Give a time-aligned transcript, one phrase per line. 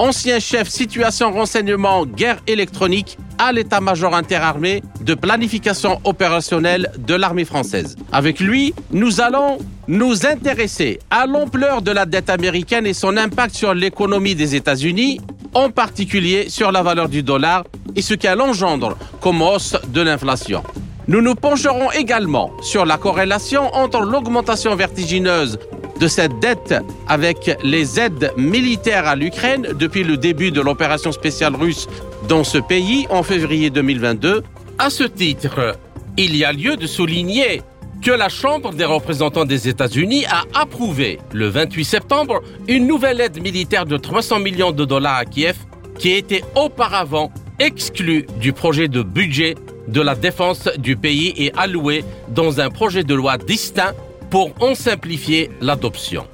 [0.00, 7.96] ancien chef situation renseignement guerre électronique à l'état-major interarmé de planification opérationnelle de l'armée française.
[8.10, 9.58] Avec lui, nous allons
[9.88, 15.20] nous intéresser à l'ampleur de la dette américaine et son impact sur l'économie des États-Unis,
[15.52, 17.64] en particulier sur la valeur du dollar
[17.94, 20.62] et ce qu'elle engendre comme hausse de l'inflation.
[21.08, 25.58] Nous nous pencherons également sur la corrélation entre l'augmentation vertigineuse
[26.00, 26.74] de cette dette
[27.06, 31.86] avec les aides militaires à l'Ukraine depuis le début de l'opération spéciale russe
[32.26, 34.42] dans ce pays en février 2022.
[34.78, 35.76] À ce titre,
[36.16, 37.60] il y a lieu de souligner
[38.02, 43.42] que la Chambre des représentants des États-Unis a approuvé le 28 septembre une nouvelle aide
[43.42, 45.56] militaire de 300 millions de dollars à Kiev
[45.98, 49.54] qui était auparavant exclue du projet de budget
[49.86, 53.92] de la défense du pays et allouée dans un projet de loi distinct
[54.30, 56.26] pour en simplifier l'adoption.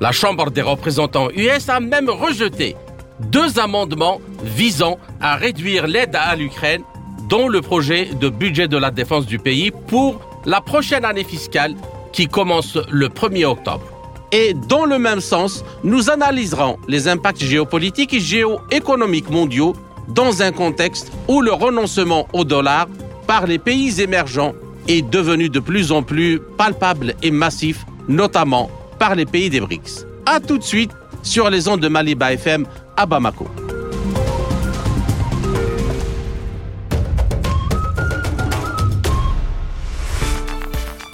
[0.00, 2.76] La Chambre des représentants US a même rejeté
[3.20, 6.82] deux amendements visant à réduire l'aide à l'Ukraine
[7.28, 11.74] dans le projet de budget de la défense du pays pour la prochaine année fiscale
[12.12, 13.84] qui commence le 1er octobre.
[14.30, 19.74] Et dans le même sens, nous analyserons les impacts géopolitiques et géoéconomiques mondiaux
[20.08, 22.88] dans un contexte où le renoncement au dollar
[23.26, 24.54] par les pays émergents
[24.88, 30.06] est devenu de plus en plus palpable et massif, notamment par les pays des BRICS.
[30.26, 30.90] A tout de suite
[31.22, 33.46] sur les ondes de Maliba FM à Bamako.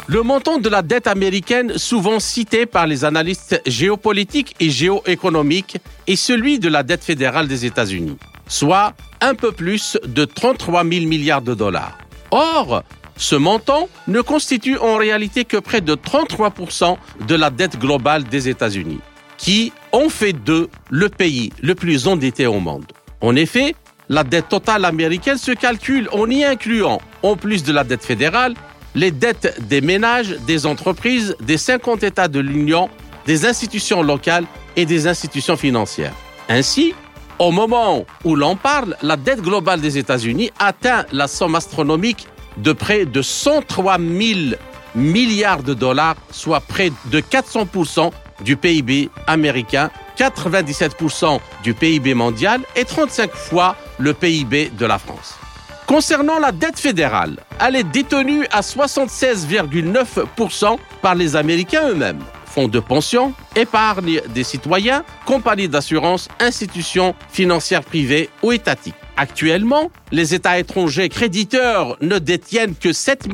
[0.07, 6.15] Le montant de la dette américaine, souvent cité par les analystes géopolitiques et géoéconomiques, est
[6.15, 11.43] celui de la dette fédérale des États-Unis, soit un peu plus de 33 000 milliards
[11.43, 11.99] de dollars.
[12.31, 12.85] Or,
[13.17, 18.49] ce montant ne constitue en réalité que près de 33% de la dette globale des
[18.49, 19.01] États-Unis,
[19.37, 22.87] qui ont fait d'eux le pays le plus endetté au monde.
[23.21, 23.75] En effet,
[24.09, 28.55] la dette totale américaine se calcule en y incluant, en plus de la dette fédérale,
[28.95, 32.91] les dettes des ménages, des entreprises, des 50 États de l'Union,
[33.27, 34.45] des institutions locales
[34.77, 36.13] et des institutions financières.
[36.49, 36.95] Ainsi,
[37.39, 42.73] au moment où l'on parle, la dette globale des États-Unis atteint la somme astronomique de
[42.73, 44.57] près de 103 000
[44.95, 48.11] milliards de dollars, soit près de 400%
[48.43, 55.35] du PIB américain, 97% du PIB mondial et 35 fois le PIB de la France.
[55.87, 62.79] Concernant la dette fédérale, elle est détenue à 76,9% par les Américains eux-mêmes fonds de
[62.79, 68.95] pension, épargne des citoyens, compagnies d'assurance, institutions financières privées ou étatiques.
[69.17, 73.29] Actuellement, les États étrangers créditeurs ne détiennent que 7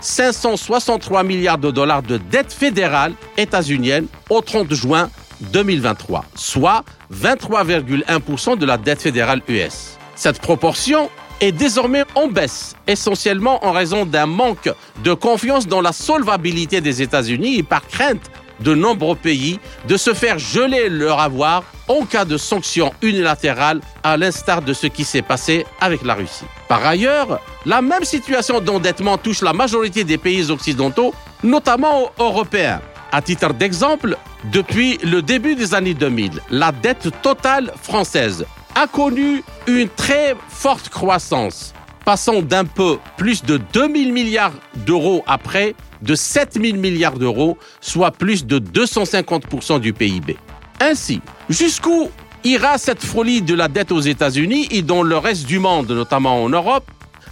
[0.00, 5.10] 563 milliards de dollars de dette fédérale états-unienne au 30 juin
[5.52, 9.96] 2023, soit 23,1% de la dette fédérale US.
[10.14, 14.70] Cette proportion est désormais en baisse, essentiellement en raison d'un manque
[15.02, 20.14] de confiance dans la solvabilité des États-Unis et par crainte de nombreux pays de se
[20.14, 25.22] faire geler leur avoir en cas de sanctions unilatérales, à l'instar de ce qui s'est
[25.22, 26.46] passé avec la Russie.
[26.68, 32.80] Par ailleurs, la même situation d'endettement touche la majorité des pays occidentaux, notamment européens.
[33.12, 34.16] À titre d'exemple,
[34.50, 38.44] depuis le début des années 2000, la dette totale française
[38.74, 41.72] a connu une très forte croissance,
[42.04, 48.12] passant d'un peu plus de 2000 milliards d'euros après de 7 000 milliards d'euros, soit
[48.12, 50.36] plus de 250% du PIB.
[50.80, 52.10] Ainsi, jusqu'où
[52.44, 56.44] ira cette folie de la dette aux États-Unis et dans le reste du monde, notamment
[56.44, 56.84] en Europe?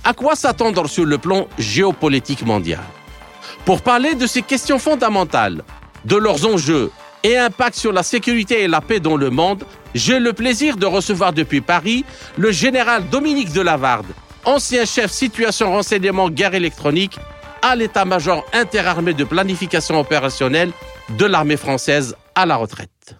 [0.04, 2.80] À quoi s'attendre sur le plan géopolitique mondial?
[3.64, 5.62] Pour parler de ces questions fondamentales,
[6.04, 6.90] de leurs enjeux
[7.22, 9.64] et impact sur la sécurité et la paix dans le monde,
[9.94, 12.04] j'ai le plaisir de recevoir depuis Paris
[12.36, 14.06] le général Dominique Delavarde,
[14.44, 17.18] ancien chef situation renseignement guerre électronique
[17.62, 20.70] à l'état-major interarmé de planification opérationnelle
[21.19, 23.17] de l'armée française à la retraite.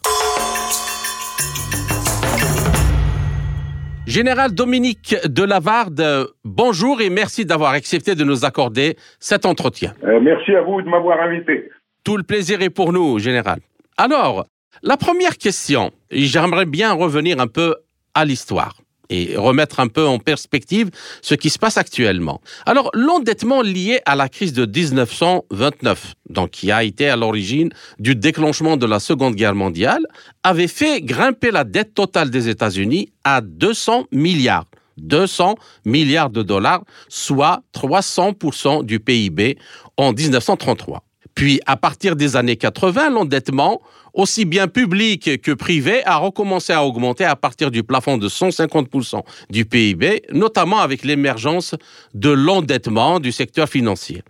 [4.07, 9.95] Général Dominique Delavarde, bonjour et merci d'avoir accepté de nous accorder cet entretien.
[10.05, 11.71] Euh, merci à vous de m'avoir invité.
[12.05, 13.61] Tout le plaisir est pour nous, Général.
[13.97, 14.45] Alors,
[14.83, 17.77] la première question, j'aimerais bien revenir un peu
[18.15, 20.91] à l'histoire et remettre un peu en perspective
[21.21, 22.41] ce qui se passe actuellement.
[22.67, 28.15] Alors, l'endettement lié à la crise de 1929, donc qui a été à l'origine du
[28.15, 30.07] déclenchement de la Seconde Guerre mondiale,
[30.43, 34.67] avait fait grimper la dette totale des États-Unis à 200 milliards.
[34.99, 35.57] 200
[35.87, 39.57] milliards de dollars, soit 300% du PIB
[39.97, 41.03] en 1933.
[41.35, 43.81] Puis, à partir des années 80, l'endettement,
[44.15, 49.23] aussi bien public que privé, a recommencé à augmenter à partir du plafond de 150%
[49.51, 51.75] du PIB, notamment avec l'émergence
[52.15, 54.23] de l'endettement du secteur financier.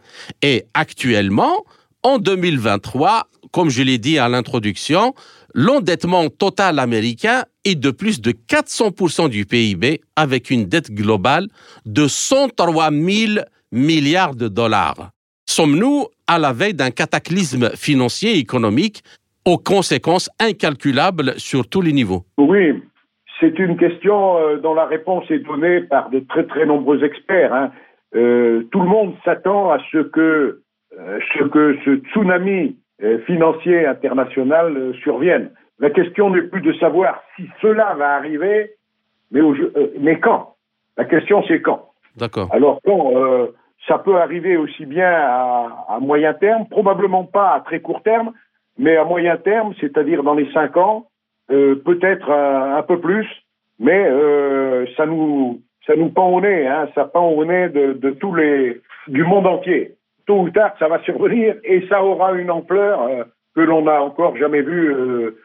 [0.43, 1.65] Et actuellement,
[2.03, 5.15] en 2023, comme je l'ai dit à l'introduction,
[5.55, 11.49] l'endettement total américain est de plus de 400% du PIB avec une dette globale
[11.87, 15.11] de 103 000 milliards de dollars.
[15.47, 19.03] Sommes-nous à la veille d'un cataclysme financier et économique
[19.45, 22.75] aux conséquences incalculables sur tous les niveaux Oui,
[23.43, 27.53] c'est une question euh, dont la réponse est donnée par de très très nombreux experts.
[27.53, 27.73] Hein.
[28.15, 30.61] Euh, tout le monde s'attend à ce que,
[30.99, 32.77] euh, ce que ce tsunami
[33.27, 35.51] financier international survienne.
[35.81, 38.71] La question n'est plus de savoir si cela va arriver,
[39.33, 39.41] mais,
[39.99, 40.55] mais quand?
[40.97, 41.91] La question c'est quand?
[42.17, 42.49] D'accord.
[42.53, 43.13] Alors quand
[43.89, 48.31] ça peut arriver aussi bien à, à, moyen terme, probablement pas à très court terme,
[48.79, 51.07] mais à moyen terme, c'est-à-dire dans les cinq ans,
[51.51, 53.27] euh, peut-être un, peu plus,
[53.79, 57.95] mais euh, ça nous ça nous pend au nez, hein, ça pend au nez de,
[57.95, 59.95] de, tous les du monde entier.
[60.27, 63.25] Tôt ou tard, ça va survenir et ça aura une ampleur euh,
[63.57, 65.37] que l'on n'a encore jamais vue euh,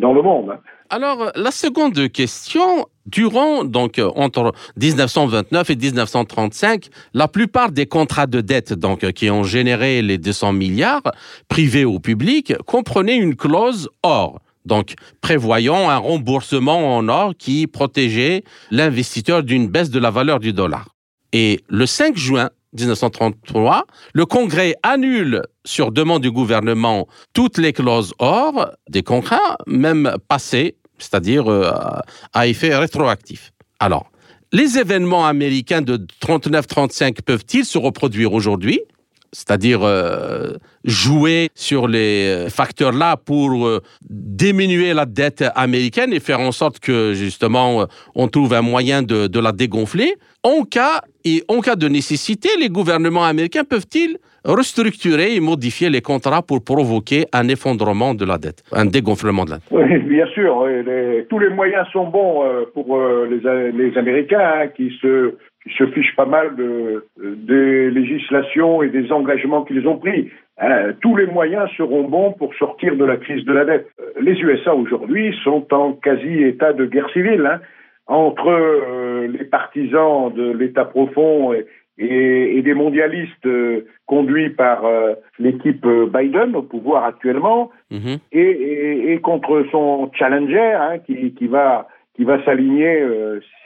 [0.00, 0.58] dans le monde.
[0.90, 8.40] Alors, la seconde question, durant, donc, entre 1929 et 1935, la plupart des contrats de
[8.40, 11.02] dette, donc, qui ont généré les 200 milliards,
[11.48, 14.40] privés ou publics, comprenaient une clause or.
[14.66, 20.52] Donc, prévoyant un remboursement en or qui protégeait l'investisseur d'une baisse de la valeur du
[20.52, 20.94] dollar.
[21.32, 28.12] Et le 5 juin 1933, le Congrès annule, sur demande du gouvernement, toutes les clauses
[28.18, 31.70] or des contrats, même passés, c'est-à-dire euh,
[32.32, 33.52] à effet rétroactif.
[33.78, 34.10] Alors,
[34.52, 38.80] les événements américains de 39-35 peuvent-ils se reproduire aujourd'hui?
[39.34, 40.52] C'est-à-dire euh,
[40.84, 47.12] jouer sur les facteurs-là pour euh, diminuer la dette américaine et faire en sorte que
[47.12, 50.14] justement on trouve un moyen de, la dégonfler.
[50.42, 56.02] En cas et en cas de nécessité, les gouvernements américains peuvent-ils restructurer et modifier les
[56.02, 59.68] contrats pour provoquer un effondrement de la dette, un dégonflement de la dette?
[59.70, 60.66] Oui, bien sûr.
[61.28, 63.26] tous les moyens sont bons euh, pour euh,
[63.74, 65.34] les, Américains hein, qui se
[65.78, 70.30] se fichent pas mal de, des législations et des engagements qu'ils ont pris.
[70.58, 70.92] Hein.
[71.00, 73.88] tous les moyens seront bons pour sortir de la crise de la dette.
[74.20, 77.46] Les USA aujourd'hui sont en quasi état de guerre civile.
[77.46, 77.60] Hein
[78.06, 81.66] entre euh, les partisans de l'État profond et,
[81.96, 88.18] et, et, des mondialistes euh, conduits par euh, l'équipe Biden au pouvoir actuellement, mhm.
[88.32, 93.04] et, et, contre son challenger hein, qui, qui, va qui va s'aligner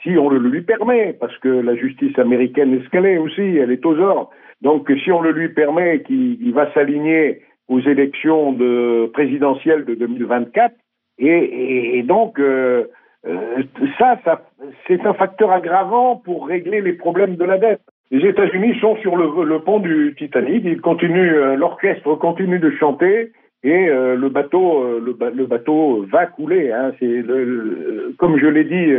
[0.02, 3.42] si on le lui permet, parce que la justice américaine est ce qu'elle est aussi,
[3.42, 4.30] elle est aux ordres.
[4.62, 10.74] Donc si on le lui permet, qu'il va s'aligner aux élections de présidentielles de 2024,
[11.18, 12.84] et, et donc euh,
[13.98, 14.42] ça, ça
[14.86, 17.80] c'est un facteur aggravant pour régler les problèmes de la dette.
[18.10, 22.70] Les États-Unis sont sur le, le, pont du Titanic, ils continuent, euh, l'orchestre continue de
[22.70, 23.32] chanter
[23.64, 26.70] et euh, le bateau, euh, le, le, bateau va couler.
[26.70, 26.92] Hein.
[26.98, 28.94] C'est le, comme je l'ai dit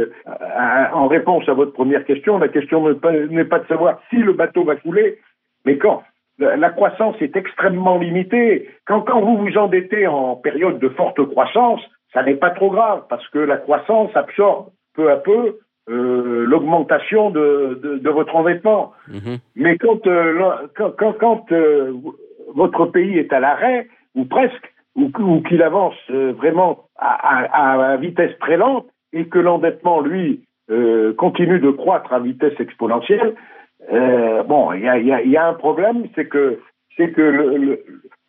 [0.93, 4.63] en réponse à votre première question, la question n'est pas, de savoir si le bateau
[4.63, 5.19] va couler,
[5.65, 6.03] mais quand.
[6.37, 8.69] La, la croissance est extrêmement limitée.
[8.85, 11.81] Quand, quand vous vous endettez en période de forte croissance,
[12.13, 15.57] ça n'est pas trop grave parce que la croissance absorbe peu à peu
[15.89, 18.93] euh, l'augmentation de, de, de, votre endettement.
[19.07, 19.39] Mhm.
[19.55, 21.93] Mais quand, euh, quand, quand, quand euh,
[22.53, 23.87] votre pays est à l'arrêt,
[24.19, 30.41] ou presque, ou, qu'il avance euh, vraiment à, vitesse très lente, et que l'endettement, lui,
[30.69, 33.35] euh, continue de croître à vitesse exponentielle,
[34.47, 36.59] bon, il y a, y, a, un problème, c'est que,
[36.95, 37.79] c'est que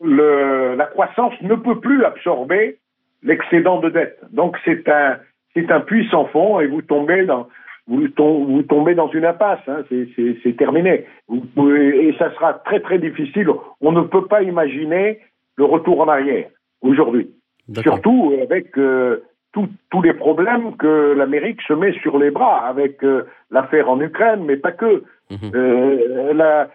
[0.01, 2.79] la croissance ne peut plus absorber
[3.23, 4.19] l'excédent de dette.
[4.33, 5.19] Donc c'est un
[5.55, 7.49] c'est un puits sans fond et vous tombez dans
[7.87, 8.07] vous,
[8.63, 11.07] tombez dans une impasse, hein, c'est terminé.
[11.29, 13.49] Et ça sera très très difficile.
[13.81, 15.19] On ne peut pas imaginer
[15.61, 16.49] le retour en arrière
[16.81, 17.31] aujourd'hui.
[17.83, 23.27] Surtout avec euh, tous les problèmes que l'Amérique se met sur les bras, avec euh,
[23.51, 25.05] l'affaire en Ukraine, mais pas que.
[25.31, 25.51] Mhm.
[25.55, 26.69] Euh, la,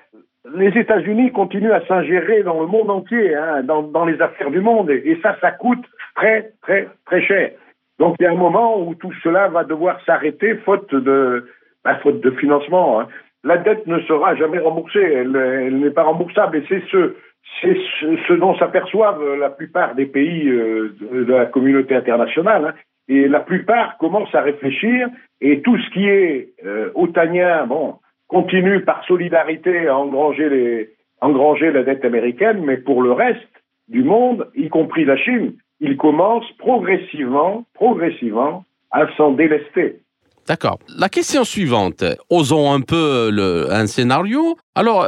[0.55, 4.61] les États-Unis continuent à s'ingérer dans le monde entier, hein, dans, dans, les affaires du
[4.61, 7.51] monde, et, et, ça, ça coûte très, très, très cher.
[7.99, 11.47] Donc il y a un moment où tout cela va devoir s'arrêter faute de,
[11.83, 12.99] bah, faute de financement.
[12.99, 13.07] Hein.
[13.43, 17.15] La dette ne sera jamais remboursée, elle, n'est pas remboursable et c'est ce,
[17.61, 22.65] c'est ce, dont s'aperçoivent la plupart des pays euh, de la communauté internationale.
[22.67, 22.73] Hein.
[23.07, 25.07] Et la plupart commencent à réfléchir
[25.41, 27.95] et tout ce qui est euh, otanien, bon,
[28.27, 33.47] continue par solidarité à engranger, les, engranger la dette américaine, mais pour le reste
[33.87, 39.99] du monde, y compris la Chine, il commence progressivement, progressivement à s'en délester.
[40.47, 40.79] D'accord.
[40.97, 44.57] La question suivante, osons un peu le, un scénario.
[44.75, 45.07] Alors,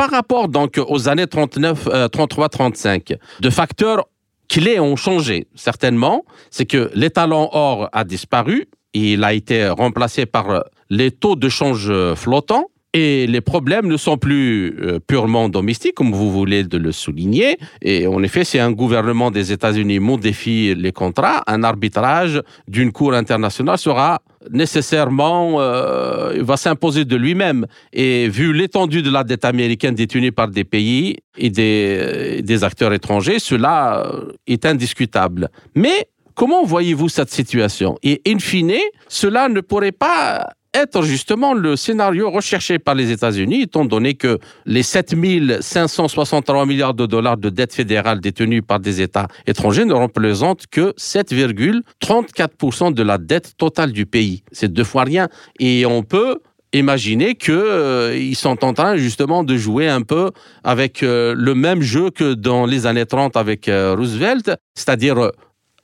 [0.00, 4.08] par rapport donc aux années 39, 33, 35, de facteurs
[4.48, 6.24] clés ont changé certainement.
[6.50, 8.64] C'est que l'étalon or a disparu,
[8.94, 12.68] il a été remplacé par les taux de change flottants.
[12.94, 17.58] Et les problèmes ne sont plus euh, purement domestiques, comme vous voulez de le souligner.
[17.82, 23.12] Et en effet, si un gouvernement des États-Unis modifie les contrats, un arbitrage d'une cour
[23.12, 27.66] internationale sera nécessairement euh, va s'imposer de lui-même.
[27.92, 32.64] Et vu l'étendue de la dette américaine détenue par des pays et des, euh, des
[32.64, 35.50] acteurs étrangers, cela euh, est indiscutable.
[35.74, 37.98] Mais comment voyez-vous cette situation?
[38.02, 38.72] Et in fine,
[39.08, 44.38] cela ne pourrait pas être justement le scénario recherché par les États-Unis, étant donné que
[44.66, 50.66] les 7563 milliards de dollars de dette fédérale détenue par des États étrangers ne représentent
[50.68, 54.42] que 7,34% de la dette totale du pays.
[54.52, 55.28] C'est deux fois rien.
[55.58, 56.38] Et on peut
[56.72, 60.30] imaginer qu'ils euh, sont en train justement de jouer un peu
[60.62, 65.32] avec euh, le même jeu que dans les années 30 avec euh, Roosevelt, c'est-à-dire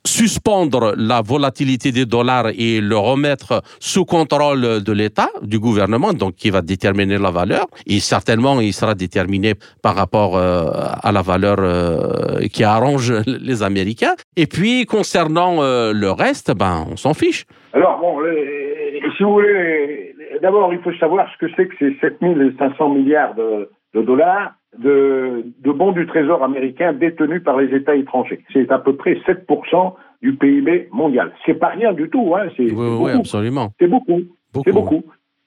[0.07, 6.35] suspendre la volatilité des dollars et le remettre sous contrôle de l'État, du gouvernement, donc
[6.35, 7.65] qui va déterminer la valeur.
[7.85, 10.71] Et certainement, il sera déterminé par rapport euh,
[11.03, 14.15] à la valeur euh, qui arrange les Américains.
[14.35, 17.45] Et puis, concernant euh, le reste, ben, on s'en fiche.
[17.73, 18.17] Alors, bon,
[19.17, 23.69] si vous voulez, d'abord, il faut savoir ce que c'est que ces 7500 milliards de,
[23.93, 28.43] de dollars de, de, bons du Trésor américain détenus par les États étrangers.
[28.53, 31.31] C'est à peu près 7% du PIB mondial.
[31.45, 32.35] C'est pas rien du tout.
[32.35, 32.47] Hein.
[32.57, 33.71] C'est oui, absolument.
[33.79, 34.21] C'est beaucoup.
[34.65, 35.03] C'est beaucoup.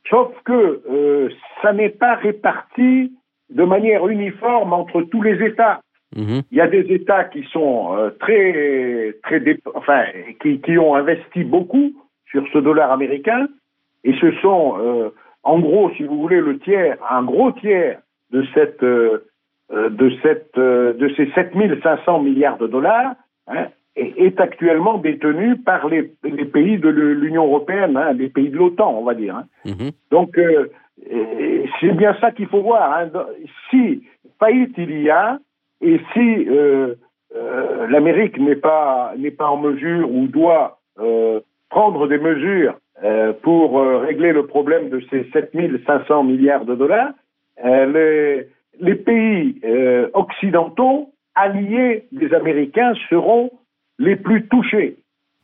[0.09, 1.29] Sauf que euh,
[1.62, 3.12] ça n'est pas réparti
[3.50, 5.81] de manière uniforme entre tous les États.
[6.17, 6.43] Mhm.
[6.50, 10.05] Il y a des États qui sont euh, très, très, enfin,
[10.41, 11.93] qui, qui, ont investi beaucoup
[12.31, 13.49] sur ce dollar américain,
[14.05, 15.11] et ce sont, euh,
[15.43, 18.00] en gros, si vous voulez, le tiers, un gros tiers
[18.32, 19.25] de cette, euh,
[19.70, 23.14] de cette, de ces 7500 milliards de dollars,
[23.46, 28.94] hein, est actuellement détenu par les, pays de l'Union européenne, hein, les pays de l'OTAN,
[28.99, 29.37] on va dire.
[29.37, 29.44] Hein.
[29.64, 29.90] Mhm.
[30.10, 30.68] Donc, euh,
[31.80, 33.06] c'est bien ça qu'il faut voir.
[33.70, 34.02] Si
[34.38, 35.38] faillite il y a,
[35.80, 36.94] et si euh,
[37.34, 40.78] euh, l'Amérique n'est pas, n'est pas en mesure ou doit
[41.70, 42.75] prendre des mesures
[43.42, 47.12] pour régler le problème de ces 7500 milliards de dollars,
[47.64, 48.47] les,
[48.81, 49.61] les pays
[50.14, 53.50] occidentaux alliés des Américains seront
[53.99, 54.97] les plus touchés.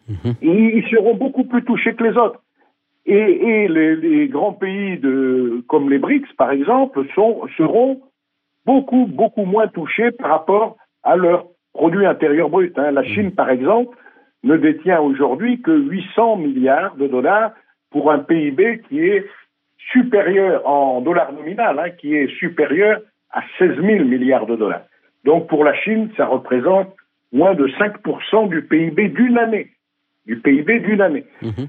[0.08, 0.34] Mhm.
[0.40, 2.40] ils seront beaucoup plus touchés que les autres.
[3.06, 8.00] Et, les, grands pays de, comme les BRICS, par exemple, sont, seront
[8.64, 12.76] beaucoup, beaucoup moins touchés par rapport à leur produit intérieur brut.
[12.78, 12.90] Hein.
[12.90, 13.08] La mhm.
[13.08, 13.96] Chine, par exemple,
[14.42, 17.52] ne détient aujourd'hui que 800 milliards de dollars
[17.90, 19.24] pour un PIB qui est
[19.92, 23.00] supérieur en dollars nominal, hein, qui est supérieur
[23.30, 24.82] à 16 000 milliards de dollars.
[25.24, 26.94] Donc pour la Chine, ça représente
[27.32, 29.70] moins de 5% du PIB d'une année.
[30.26, 31.24] Du PIB d'une année.
[31.42, 31.68] Mhm.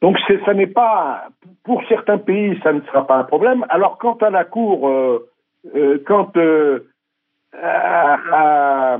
[0.00, 1.28] Donc ça n'est pas,
[1.64, 3.64] pour certains pays, ça ne sera pas un problème.
[3.68, 5.28] Alors quant à la Cour, euh,
[5.74, 6.80] euh, quant euh,
[7.52, 8.98] à,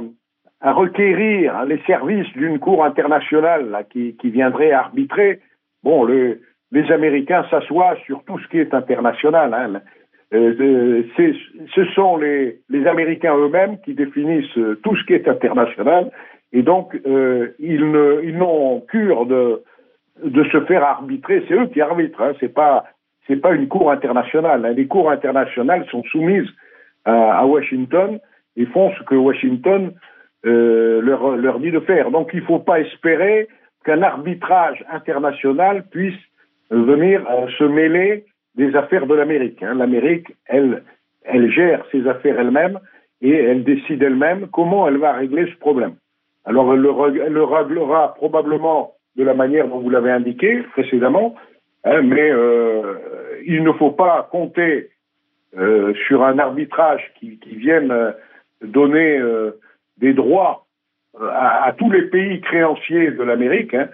[0.60, 5.40] requérir les services d'une Cour internationale qui, viendrait arbitrer,
[5.84, 6.04] bon,
[6.72, 9.54] les Américains s'assoient sur tout ce qui est international.
[9.54, 9.80] Hein.
[10.34, 11.02] Euh,
[11.74, 16.10] ce sont les, les Américains eux-mêmes qui définissent euh, tout ce qui est international,
[16.52, 17.80] et donc euh, ils
[18.36, 19.62] n'ont cure de,
[20.22, 21.44] de se faire arbitrer.
[21.48, 22.20] C'est eux qui arbitrent.
[22.22, 22.84] Hein, c'est pas
[23.26, 24.64] c'est pas une cour internationale.
[24.64, 24.72] Hein.
[24.72, 26.48] Les cours internationales sont soumises
[27.04, 28.18] à, à, Washington
[28.56, 29.92] et font ce que Washington
[30.46, 32.10] euh, leur, leur dit de faire.
[32.10, 33.48] Donc il ne faut pas espérer
[33.84, 36.18] qu'un arbitrage international puisse
[36.70, 39.62] venir euh, se mêler des affaires de l'Amérique.
[39.62, 39.74] Hein.
[39.74, 40.82] L'Amérique, elle,
[41.24, 42.78] elle gère ses affaires elle-même
[43.22, 45.94] et elle décide elle-même comment elle va régler ce problème.
[46.44, 51.34] Alors elle le, réglera probablement de la manière dont vous l'avez indiqué précédemment,
[51.84, 52.94] hein, mais euh,
[53.44, 54.88] il ne faut pas compter
[55.58, 58.12] euh, sur un arbitrage qui, vienne euh,
[58.62, 59.20] donner
[59.98, 60.64] des droits
[61.20, 63.88] à, tous les pays créanciers de l'Amérique, hein,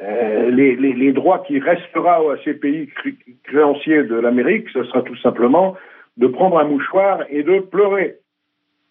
[0.00, 2.88] les, les, droits qui restera à ces pays
[3.44, 5.76] créanciers de l'Amérique, ce sera tout simplement
[6.16, 8.16] de prendre un mouchoir et de pleurer.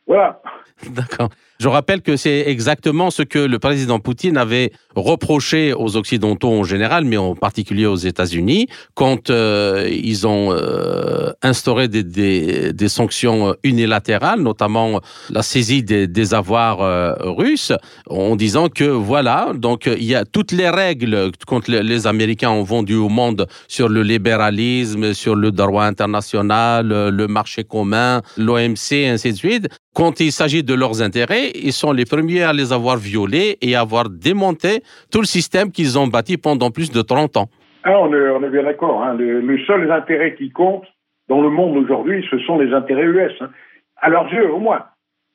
[0.08, 0.42] Voilà.
[0.90, 1.30] D'accord.
[1.64, 6.66] Je rappelle que c'est exactement ce que le président Poutine avait reproché aux Occidentaux en
[6.66, 14.42] général, mais en particulier aux États-Unis, quand euh, ils ont euh, instauré des, sanctions unilatérales,
[14.42, 17.72] notamment la saisie des, des avoirs euh, russes,
[18.10, 22.64] en disant que voilà, donc il y a toutes les règles contre les Américains ont
[22.64, 29.32] vendu au monde sur le libéralisme, sur le droit international, le marché commun, l'OMC, ainsi
[29.32, 29.70] de suite.
[29.94, 33.76] Quand il s'agit de leurs intérêts, ils sont les premiers à les avoir violés et
[33.76, 34.82] à avoir démonté
[35.12, 37.48] tout le système qu'ils ont bâti pendant plus de 30 ans.
[37.84, 39.04] Ah, on, est, bien d'accord.
[39.04, 39.16] Hein.
[39.20, 40.88] Les, seuls intérêts qui comptent
[41.30, 43.34] dans le monde aujourd'hui, ce sont les intérêts US.
[43.42, 43.50] Hein.
[43.98, 44.84] À leurs yeux, au moins.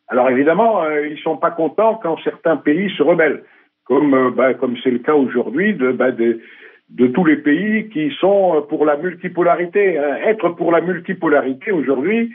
[0.09, 3.45] Alors évidemment, euh, ils ne sont pas contents quand certains pays se rebellent,
[3.85, 8.11] comme euh, bah, comme c'est le cas aujourd'hui de, bah, de tous les pays qui
[8.19, 9.99] sont pour la multipolarité.
[9.99, 10.17] Hein.
[10.27, 12.33] Être pour la multipolarité aujourd'hui,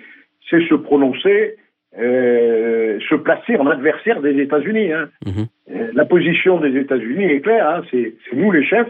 [0.49, 1.57] c'est se prononcer
[1.99, 4.91] euh, se placer en adversaire des États-Unis.
[4.91, 5.09] Hein.
[5.25, 5.45] Mhm.
[5.71, 8.89] Euh, la position des États-Unis est claire, hein, c'est nous les chefs,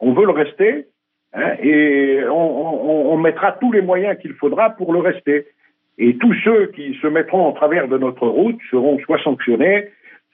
[0.00, 0.86] on veut le rester,
[1.32, 5.46] hein, et on, on, mettra tous les moyens qu'il faudra pour le rester.
[5.98, 9.88] Et tous ceux qui se mettront en travers de notre route seront soit sanctionnés,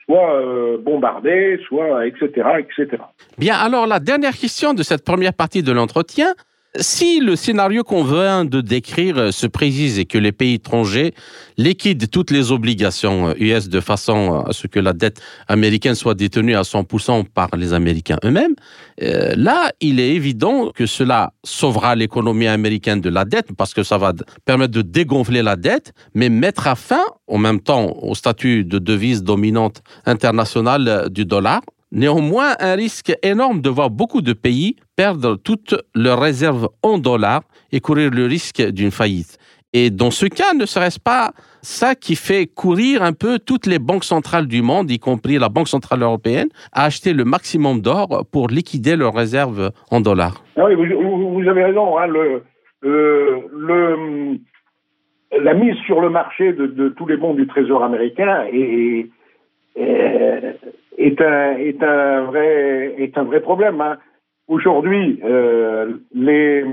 [0.05, 3.03] soit euh, bombardés, soit etc., etc.
[3.39, 6.35] Bien, alors la dernière question de cette première partie de l'entretien,
[6.81, 11.15] si le scénario qu'on vient de décrire se précise et que les pays étrangers
[11.57, 16.57] liquident toutes les obligations US de façon à ce que la dette américaine soit détenue
[16.57, 18.55] à 100% par les Américains eux-mêmes,
[19.03, 23.83] euh, là, il est évident que cela sauvera l'économie américaine de la dette parce que
[23.83, 24.13] ça va
[24.45, 29.23] permettre de dégonfler la dette, mais mettre fin en même temps au statut de devise
[29.23, 31.61] dominante internationale du dollar
[31.95, 37.43] Néanmoins, un risque énorme de voir beaucoup de pays perdre toutes leurs réserves en dollars
[37.71, 39.39] et courir le risque d'une faillite.
[39.73, 41.31] Et dans ce cas, ne serait-ce pas
[41.63, 45.49] ça qui fait courir un peu toutes les banques centrales du monde, y compris la
[45.49, 50.43] Banque centrale européenne, à acheter le maximum d'or pour liquider leurs réserves en dollars?
[50.57, 51.97] Ah oui, vous, avez raison.
[51.97, 52.43] Hein, le,
[55.31, 59.07] la mise sur le marché de, tous les bons du Trésor américain est,
[59.77, 60.57] est
[60.99, 63.81] un, est un, vrai, est un vrai problème.
[63.81, 63.99] Hein.
[64.49, 66.65] Aujourd'hui, euh, les.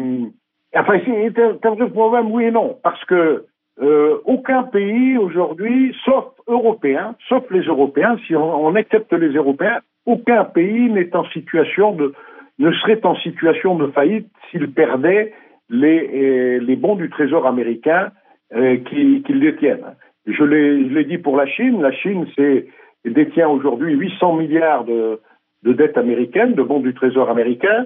[0.76, 3.46] Enfin, c'est un, vrai problème, oui et non, parce que
[3.82, 10.46] euh, aucun pays aujourd'hui, sauf européens, sauf les Européens, si on, accepte les Européens, aucun
[10.46, 12.14] pays n'est en situation de,
[12.60, 15.34] ne serait en situation de faillite s'il perdait
[15.70, 18.12] les, euh, les bons du Trésor américain
[18.54, 19.96] euh, qu'ils qui détiennent.
[20.28, 21.82] Je l'ai dit pour la Chine.
[21.82, 22.68] La Chine, c'est
[23.06, 25.20] détient aujourd'hui 800 milliards de,
[25.64, 27.86] de dettes américaines, de bons du Trésor américain,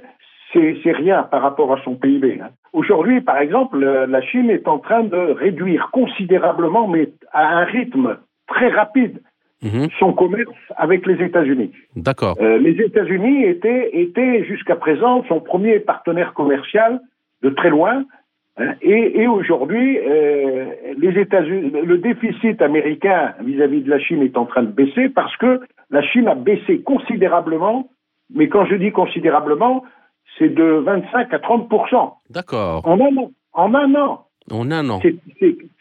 [0.84, 2.40] c'est rien par rapport à son PIB.
[2.42, 2.50] Hein.
[2.72, 8.18] Aujourd'hui, par exemple, la Chine est en train de réduire considérablement, mais à un rythme
[8.48, 9.22] très rapide,
[9.64, 9.90] mhm.
[10.00, 11.72] son commerce avec les États-Unis.
[11.96, 12.38] D'accord.
[12.40, 17.02] Euh, les États-Unis étaient, étaient jusqu'à présent son premier partenaire commercial
[17.42, 18.06] de très loin,
[18.58, 18.74] Hein?
[18.82, 20.66] Et, aujourd'hui, euh,
[20.98, 25.36] les États-Unis, le déficit américain vis-à-vis de la Chine est en train de baisser parce
[25.38, 27.90] que la Chine a baissé considérablement.
[28.34, 29.84] Mais quand je dis considérablement,
[30.38, 32.88] c'est de 25 à 30% D'accord.
[32.88, 33.32] En un an.
[33.54, 34.26] En un an.
[34.52, 35.00] En un an.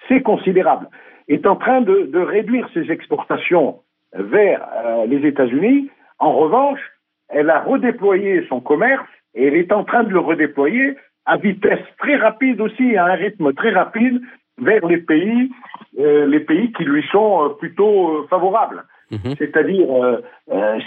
[0.08, 0.88] C'est considérable.
[1.28, 3.78] Est en train de, de, réduire ses exportations
[4.12, 5.90] vers euh, les États-Unis.
[6.18, 6.80] En revanche,
[7.28, 11.84] elle a redéployé son commerce et elle est en train de le redéployer à vitesse
[11.98, 14.20] très rapide aussi, à un rythme très rapide,
[14.58, 15.50] vers les pays,
[15.98, 18.84] euh, les pays qui lui sont euh, plutôt euh, favorables.
[19.10, 19.34] Mhm.
[19.38, 19.86] C'est-à-dire,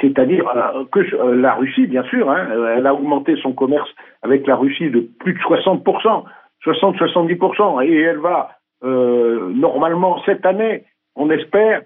[0.02, 0.52] c'est-à-dire
[0.92, 1.00] que
[1.34, 3.90] la Russie, bien sûr, hein, elle a augmenté son commerce
[4.24, 5.86] avec la Russie de plus de 60
[6.66, 8.50] 60-70 et elle va
[8.84, 10.84] normalement cette année,
[11.16, 11.84] on espère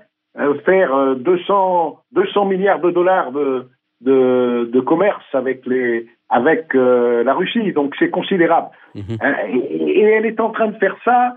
[0.66, 3.68] faire 200 200 milliards de dollars de,
[4.02, 8.68] de, de commerce avec les avec euh, la Russie, donc c'est considérable.
[8.96, 9.18] Mhm.
[9.20, 11.36] Hein, et, elle est en train de faire ça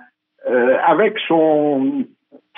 [0.49, 2.05] euh, avec son,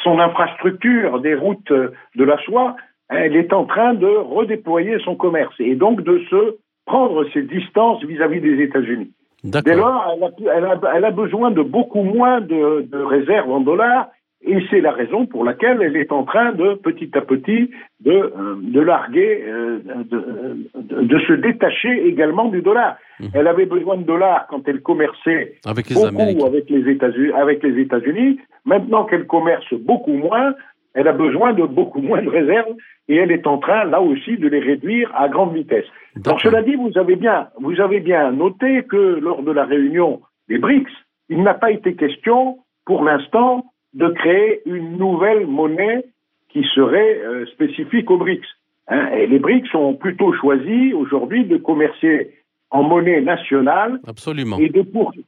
[0.04, 2.76] son infrastructure des routes de la soie.
[3.08, 8.04] Elle est en train de redéployer son commerce et donc de se prendre ses distances
[8.04, 9.10] vis-à-vis des États-Unis.
[9.44, 13.50] Dès lors, elle a, elle, a, elle a, besoin de beaucoup moins de, de réserves
[13.50, 14.08] en dollars
[14.46, 18.12] et c'est la raison pour laquelle elle est en train de, petit à petit, de,
[18.12, 22.96] euh, de larguer, euh, de, de, se détacher également du dollar.
[23.20, 23.30] Mhm.
[23.34, 27.32] Elle avait besoin de dollars quand elle commerçait avec les beaucoup avec les États-Unis.
[27.32, 30.54] Avec les États-Unis, maintenant qu'elle commerce beaucoup moins,
[30.94, 32.74] elle a besoin de beaucoup moins de réserves
[33.08, 35.84] et elle est en train, là aussi, de les réduire à grande vitesse.
[36.24, 40.20] Alors, cela dit, vous avez bien, vous avez bien noté que lors de la réunion
[40.48, 40.90] des BRICS,
[41.28, 43.64] il n'a pas été question, pour l'instant,
[43.96, 46.04] de créer une nouvelle monnaie
[46.50, 48.46] qui serait euh, spécifique aux BRICS.
[48.88, 49.08] Hein.
[49.16, 52.30] et les BRICS ont plutôt choisi aujourd'hui de commercer
[52.70, 54.58] en monnaie nationale Absolument.
[54.58, 54.84] Et, de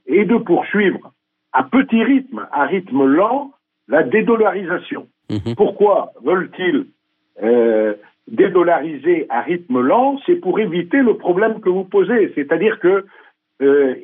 [0.07, 1.13] et de poursuivre
[1.53, 3.53] à petit rythme, à rythme lent,
[3.89, 5.09] la dédollarisation.
[5.31, 5.55] Mhm.
[5.57, 6.87] Pourquoi veulent-ils
[7.43, 7.95] euh,
[8.29, 10.19] dédollariser à rythme lent?
[10.27, 13.07] C'est pour éviter le problème que vous posez, c'est-à-dire que
[13.61, 13.95] euh,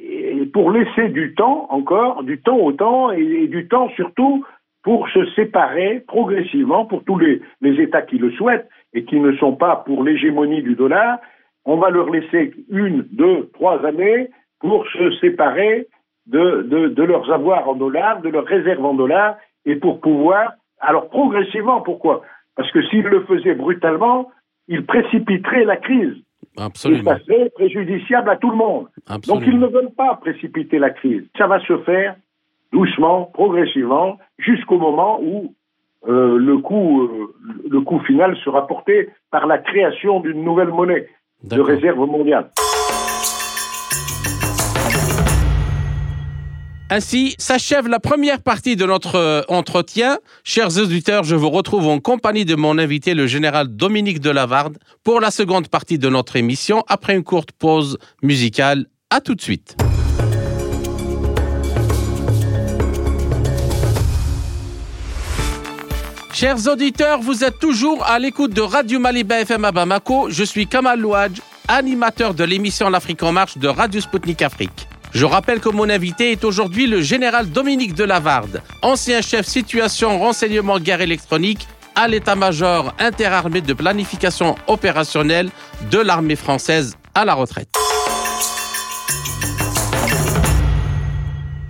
[0.52, 4.44] pour laisser du temps encore, du temps au temps, et, du temps surtout
[4.84, 9.32] pour se séparer progressivement pour tous les, les États qui le souhaitent et qui ne
[9.36, 11.18] sont pas pour l'hégémonie du dollar,
[11.64, 14.28] on va leur laisser une, deux, trois années
[14.60, 15.88] pour se séparer
[16.26, 20.52] de, de, de, leurs avoirs en dollars, de leurs réserves en dollars, et pour pouvoir,
[20.80, 22.22] alors progressivement, pourquoi?
[22.54, 24.30] Parce que s'ils le faisaient brutalement,
[24.68, 26.14] ils précipiteraient la crise.
[26.58, 27.14] Absolument.
[27.14, 28.88] Et ça serait préjudiciable à tout le monde.
[29.08, 29.40] Absolument.
[29.40, 31.24] Donc ils ne veulent pas précipiter la crise.
[31.36, 32.16] Ça va se faire
[32.74, 35.54] doucement, progressivement, jusqu'au moment où
[36.08, 37.34] euh, le, coût, euh,
[37.70, 41.08] le coût final sera porté par la création d'une nouvelle monnaie
[41.44, 42.50] de réserve mondiale.
[46.90, 50.18] Ainsi s'achève la première partie de notre euh, entretien.
[50.42, 55.20] Chers auditeurs, je vous retrouve en compagnie de mon invité, le général Dominique Delavarde, pour
[55.20, 58.86] la seconde partie de notre émission, après une courte pause musicale.
[59.10, 59.76] À tout de suite.
[66.34, 70.30] Chers auditeurs, vous êtes toujours à l'écoute de Radio Maliba FM à Bamako.
[70.30, 74.88] Je suis Kamal Louadj, animateur de l'émission L'Afrique en marche de Radio Sputnik Afrique.
[75.12, 80.80] Je rappelle que mon invité est aujourd'hui le général Dominique Delavarde, ancien chef situation renseignement
[80.80, 85.50] guerre électronique à l'état-major interarmé de planification opérationnelle
[85.92, 87.68] de l'armée française à la retraite.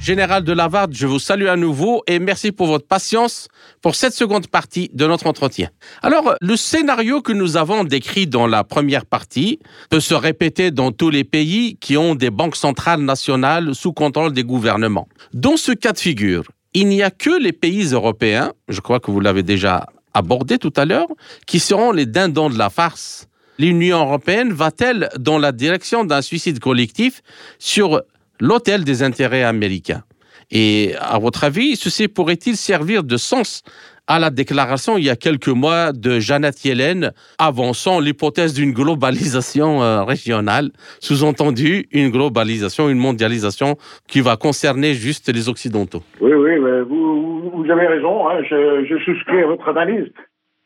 [0.05, 3.49] Général de Lavarde, je vous salue à nouveau et merci pour votre patience
[3.81, 5.71] pour cette seconde partie de notre entretien.
[6.03, 10.93] Alors, le scénario que nous avons décrit dans la première partie peut se répéter dans
[10.93, 15.09] tous les pays qui ont des banques centrales nationales sous contrôle des gouvernements.
[15.33, 19.11] Dans ce cas de figure, il n'y a que les pays européens, je crois que
[19.11, 21.09] vous l'avez déjà abordé tout à l'heure,
[21.47, 23.27] qui seront les dindons de la farce.
[23.59, 27.23] L'Union européenne va-t-elle dans la direction d'un suicide collectif
[27.59, 28.03] sur
[28.40, 30.03] l'hôtel des intérêts américains.
[30.51, 33.62] Et à votre avis, ceci pourrait-il servir de sens
[34.07, 39.83] à la déclaration il y a quelques mois de Janet Yellen avançant l'hypothèse d'une globalisation
[39.83, 40.70] euh, régionale,
[41.01, 46.03] sous-entendu une globalisation, une mondialisation qui va concerner juste les Occidentaux?
[46.20, 50.11] Oui, oui, vous, avez raison, hein, je souscris à votre analyse.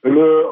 [0.06, 0.44] Euh,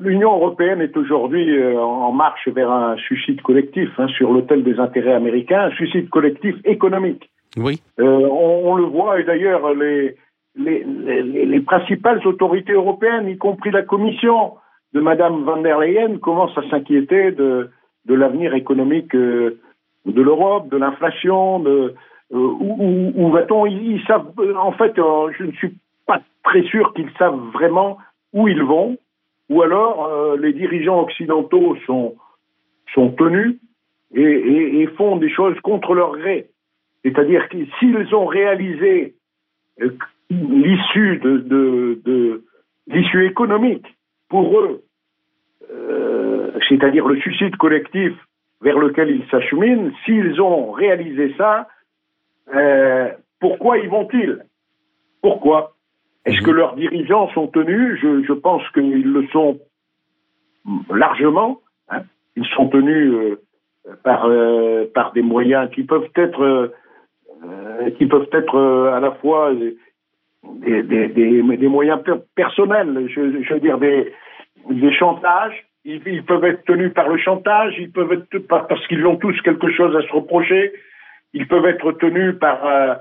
[0.00, 4.78] L'Union européenne est aujourd'hui euh, en marche vers un suicide collectif hein, sur l'autel des
[4.78, 7.30] intérêts américains, un suicide collectif économique.
[7.56, 7.80] Oui.
[7.98, 10.16] Euh, on, le voit, et d'ailleurs, les,
[10.56, 14.54] les, les, principales autorités européennes, y compris la Commission
[14.92, 17.70] de Madame van der Leyen, commencent à s'inquiéter de,
[18.04, 19.58] de l'avenir économique de
[20.04, 21.94] l'Europe, de l'inflation, de
[22.30, 23.64] où, où va-t-on?
[23.66, 25.74] Ils, savent, en fait, je ne suis
[26.06, 27.98] pas très sûr qu'ils savent vraiment
[28.36, 28.98] où ils vont,
[29.48, 32.16] ou alors euh, les dirigeants occidentaux sont,
[32.94, 33.56] sont tenus
[34.14, 36.50] et, font des choses contre leur gré.
[37.02, 39.14] C'est-à-dire que s'ils ont réalisé
[39.80, 39.90] euh,
[40.30, 41.20] l'issue
[43.24, 43.86] économique
[44.28, 44.82] pour eux,
[45.72, 48.12] euh, c'est-à-dire le suicide collectif
[48.60, 51.68] vers lequel ils s'acheminent, s'ils ont réalisé ça,
[53.40, 54.44] pourquoi y vont-ils?
[55.22, 55.75] Pourquoi?
[56.26, 56.56] Est-ce que mhm.
[56.56, 59.60] leurs dirigeants sont tenus je, pense qu'ils le sont
[60.90, 61.60] largement.
[61.88, 62.02] Hein.
[62.34, 63.40] Ils sont tenus euh,
[64.02, 69.52] par, euh, par des moyens qui peuvent être, euh, qui peuvent être à la fois
[69.54, 72.00] des, des, des, moyens
[72.34, 74.12] personnels, je, veux dire des,
[74.68, 75.64] des chantages.
[75.84, 79.70] Ils, peuvent être tenus par le chantage, ils peuvent être parce qu'ils ont tous quelque
[79.70, 80.72] chose à se reprocher.
[81.32, 82.98] Ils peuvent être tenus par,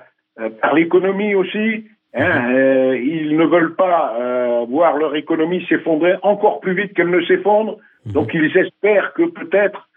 [0.61, 1.85] par l'économie aussi.
[2.15, 7.09] Hein, euh, ils ne veulent pas euh, voir leur économie s'effondrer encore plus vite qu'elle
[7.09, 7.77] ne s'effondre.
[8.05, 8.13] Mhm.
[8.13, 9.89] Donc ils espèrent que peut-être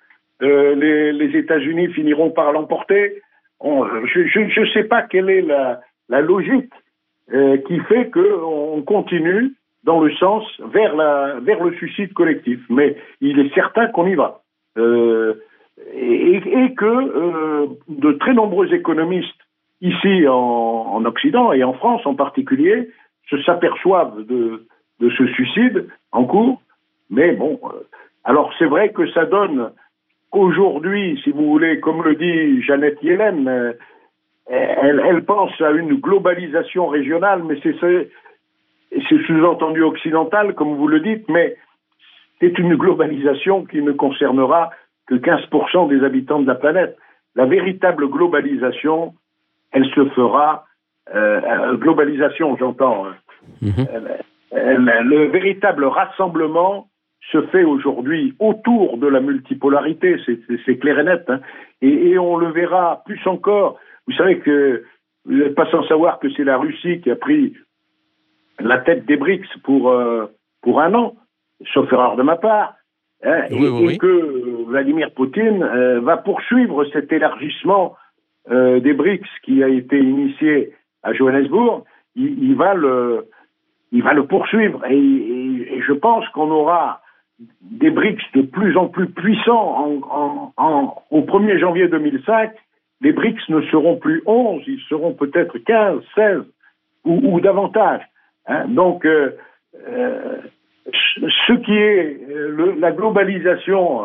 [0.42, 3.22] euh, les, les États-Unis finiront par l'emporter.
[3.62, 6.72] je ne sais pas quelle est la, la logique
[7.32, 9.52] euh, qui fait qu'on continue
[9.84, 12.58] dans le sens vers, la, vers le suicide collectif.
[12.68, 14.42] Mais il est certain qu'on y va.
[15.94, 19.47] Et, et, que de très nombreux économistes
[19.80, 22.90] ici en, Occident et en France en particulier,
[23.30, 24.66] se s'aperçoivent de,
[25.00, 26.60] ce suicide en cours.
[27.10, 27.86] Mais bon, euh,
[28.24, 29.70] alors c'est vrai que ça donne
[30.32, 33.72] aujourd'hui, si vous voulez, comme le dit Jeannette Yellen, euh,
[34.50, 41.28] elle, elle, pense à une globalisation régionale, mais c'est sous-entendu occidental, comme vous le dites,
[41.28, 41.56] mais
[42.40, 44.70] c'est une globalisation qui ne concernera
[45.06, 46.96] que 15% des habitants de la planète.
[47.34, 49.14] La véritable globalisation,
[49.72, 50.64] elle se fera,
[51.14, 53.16] euh, euh globalisation j'entends, hein.
[53.62, 53.86] mhm.
[54.52, 56.88] le véritable rassemblement
[57.32, 60.16] se fait aujourd'hui autour de la multipolarité,
[60.64, 61.40] c'est clair et net, hein.
[61.82, 63.78] et, et, on le verra plus encore.
[64.06, 64.84] Vous savez que
[65.26, 67.54] vous n'êtes pas sans savoir que c'est la Russie qui a pris
[68.60, 70.26] la tête des BRICS pour, euh,
[70.62, 71.16] pour un an,
[71.72, 72.74] sauf erreur de ma part,
[73.24, 77.94] hein, et, que Vladimir Poutine euh, va poursuivre cet élargissement
[78.50, 81.84] euh, des BRICS qui a été initié à Johannesburg,
[82.16, 83.26] il, va le
[83.92, 87.00] il va le poursuivre et, je pense qu'on aura
[87.60, 92.52] des BRICS de plus en plus puissants en, au 1er janvier 2005.
[93.00, 96.38] Les BRICS ne seront plus 11, ils seront peut-être 15, 16
[97.04, 98.02] ou, davantage.
[98.46, 98.66] Hein.
[98.68, 99.30] Donc, euh,
[99.88, 100.36] euh,
[100.92, 102.20] ce qui est
[102.78, 104.04] la globalisation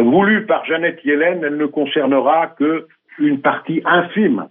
[0.00, 2.86] voulue par Jeannette Yellen, elle ne concernera que
[3.18, 4.48] une partie infime,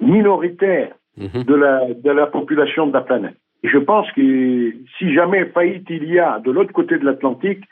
[0.00, 1.44] minoritaire mhm.
[1.44, 3.36] de, la, de la population de la planète.
[3.62, 7.64] Et je pense que si jamais faillite il y a de l'autre côté de l'Atlantique,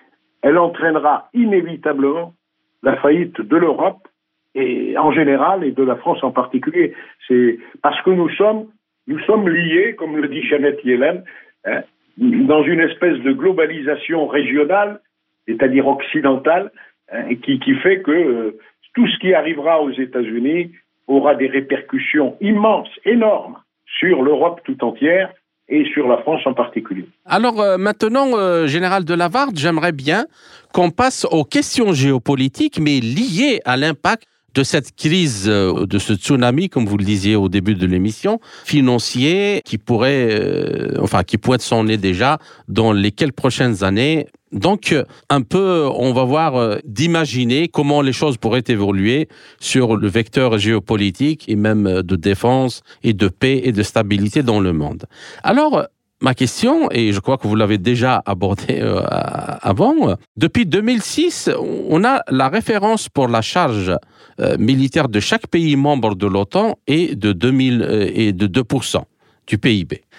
[0.42, 2.34] elle entraînera inévitablement
[2.82, 4.06] la faillite de l'Europe
[4.54, 6.94] et en général et de la France en particulier.
[7.26, 8.66] C'est parce que nous sommes
[9.06, 11.24] nous sommes liés, comme le dit Jeannette Yellen,
[11.64, 11.82] hein,
[12.18, 15.00] dans une espèce de globalisation régionale,
[15.48, 16.70] c'est-à-dire occidentale,
[17.12, 18.58] hein, qui, qui, fait que euh,
[18.94, 20.72] tout ce qui arrivera aux États-Unis
[21.06, 23.56] aura des répercussions immenses, énormes,
[23.98, 25.32] sur l'Europe tout entière
[25.68, 27.06] et sur la France en particulier.
[27.26, 30.26] Alors euh, maintenant, euh, Général de Lavarde, j'aimerais bien
[30.72, 36.68] qu'on passe aux questions géopolitiques, mais liées à l'impact de cette crise, de ce tsunami,
[36.68, 41.84] comme vous le disiez au début de l'émission, financier qui pourrait, enfin, qui pointe son
[41.84, 44.26] nez déjà dans les quelques prochaines années.
[44.52, 44.94] Donc,
[45.28, 49.28] un peu, on va voir euh, d'imaginer comment les choses pourraient évoluer
[49.60, 54.60] sur le vecteur géopolitique et même de défense et de paix et de stabilité dans
[54.60, 55.04] le monde.
[55.44, 55.86] Alors,
[56.20, 62.04] ma question, et je crois que vous l'avez déjà abordé euh, avant, depuis 2006, on
[62.04, 63.94] a la référence pour la charge
[64.40, 69.02] euh, militaire de chaque pays membre de l'OTAN est de, 2000, euh, et de 2%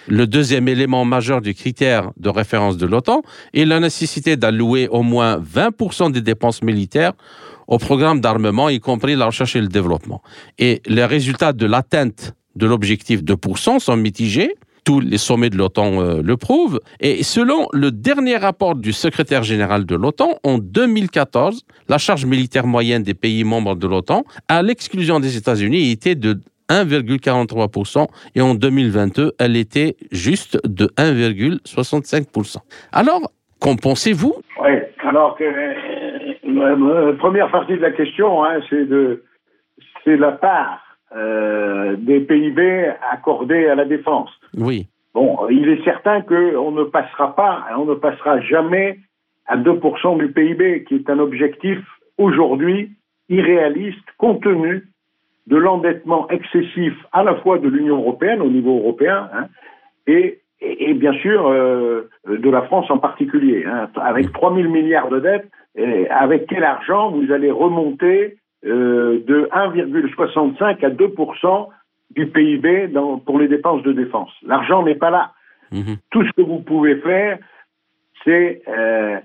[0.08, 3.22] Le deuxième élément majeur du critère de référence de l'OTAN
[3.54, 7.12] est la nécessité d'allouer au moins 20% des dépenses militaires
[7.66, 10.22] au programme d'armement, y compris la recherche et le développement.
[10.58, 16.00] Et les résultats de l'atteinte de l'objectif 2% sont mitigés tous les sommets de l'OTAN
[16.00, 16.80] euh, le prouvent.
[17.00, 22.66] Et selon le dernier rapport du secrétaire général de l'OTAN, en 2014, la charge militaire
[22.66, 26.40] moyenne des pays membres de l'OTAN, à l'exclusion des États-Unis, était de
[26.72, 32.56] 1,43% et en 2022, elle était juste de 1,65%.
[32.92, 33.20] Alors,
[33.60, 34.34] qu'en pensez-vous?
[34.62, 34.70] Oui,
[35.04, 35.74] alors que euh,
[36.46, 39.22] euh, première partie de la question, hein, c'est de
[40.04, 40.80] c'est la part
[41.14, 44.30] euh, des PIB accordés à la défense.
[44.56, 44.88] Oui.
[45.14, 48.98] Bon, il est certain qu'on ne passera pas, on ne passera jamais
[49.46, 51.78] à 2% du PIB, qui est un objectif
[52.16, 52.92] aujourd'hui
[53.28, 54.84] irréaliste compte tenu
[55.46, 59.46] de l'endettement excessif à la fois de l'Union européenne au niveau européen hein,
[60.06, 63.64] et, et, bien sûr euh, de la France en particulier.
[63.66, 65.48] Hein, avec 3 000 milliards de dettes,
[66.10, 71.14] avec quel argent vous allez remonter euh, de 1,65 à 2
[72.10, 74.30] du PIB dans, pour les dépenses de défense?
[74.42, 75.32] L'argent n'est pas là.
[75.72, 75.96] Mhm.
[76.10, 77.38] Tout ce que vous pouvez faire,
[78.24, 79.18] c'est euh,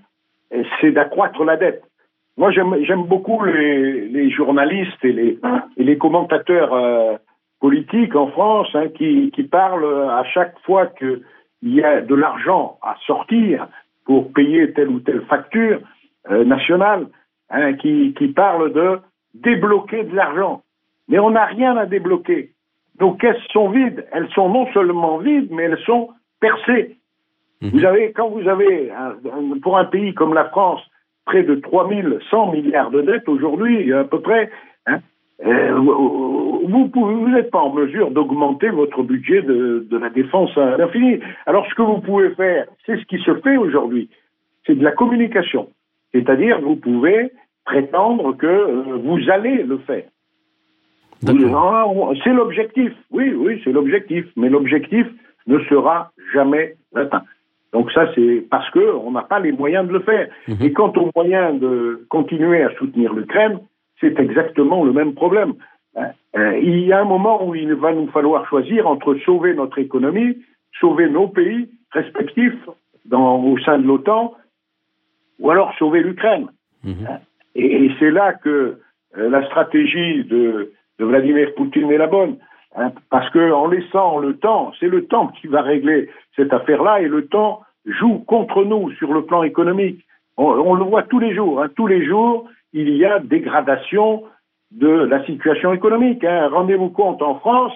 [0.83, 1.83] d'accroître la dette.
[2.37, 5.39] Moi, j'aime beaucoup les, les, journalistes et les,
[5.75, 7.17] et les commentateurs euh,
[7.59, 11.23] politiques en France hein, qui, qui, parlent à chaque fois qu'il
[11.63, 13.67] y a de l'argent à sortir
[14.05, 15.79] pour payer telle ou telle facture
[16.29, 17.07] euh, nationale,
[17.49, 18.99] hein, qui, qui parlent de
[19.33, 20.61] débloquer de l'argent.
[21.07, 22.51] Mais on n'a rien à débloquer.
[22.99, 24.05] Nos caisses sont vides.
[24.11, 26.97] Elles sont non seulement vides, mais elles sont percées.
[27.61, 27.69] Mhm.
[27.71, 28.91] Vous avez, quand vous avez,
[29.63, 30.81] pour un pays comme la France,
[31.27, 34.49] près de 3100 milliards de dettes aujourd'hui, à peu près,
[34.87, 34.99] hein,
[35.45, 41.19] euh, vous n'êtes pas en mesure d'augmenter votre budget de, de, la défense à l'infini.
[41.45, 44.09] Alors ce que vous pouvez faire, c'est ce qui se fait aujourd'hui,
[44.65, 45.69] c'est de la communication.
[46.13, 47.31] C'est-à-dire, vous pouvez
[47.65, 50.05] prétendre que euh, vous allez le faire.
[51.25, 54.25] C'est l'objectif, oui, oui, c'est l'objectif.
[54.37, 55.05] Mais l'objectif
[55.47, 57.23] ne sera jamais atteint.
[57.73, 60.29] Donc ça, c'est parce qu'on n'a pas les moyens de le faire.
[60.47, 60.57] Mhm.
[60.61, 63.59] Et quant aux moyens de continuer à soutenir l'Ukraine,
[63.99, 65.53] c'est exactement le même problème.
[65.95, 66.11] Hein.
[66.37, 69.79] Euh, il y a un moment où il va nous falloir choisir entre sauver notre
[69.79, 70.37] économie,
[70.79, 72.69] sauver nos pays respectifs
[73.05, 74.33] dans, au sein de l'OTAN,
[75.39, 76.47] ou alors sauver l'Ukraine.
[76.83, 77.07] Mhm.
[77.09, 77.17] Hein.
[77.55, 78.79] Et, c'est là que
[79.17, 82.37] euh, la stratégie de, de, Vladimir Poutine est la bonne.
[82.75, 87.07] Hein, parce qu'en laissant le temps, c'est le temps qui va régler cette affaire-là, et
[87.07, 90.03] le temps joue contre nous sur le plan économique.
[90.37, 91.61] On, le voit tous les jours.
[91.61, 94.23] Hein, tous les jours, il y a dégradation
[94.71, 96.23] de la situation économique.
[96.23, 96.49] Hein.
[96.49, 97.73] Rendez-vous compte, en France,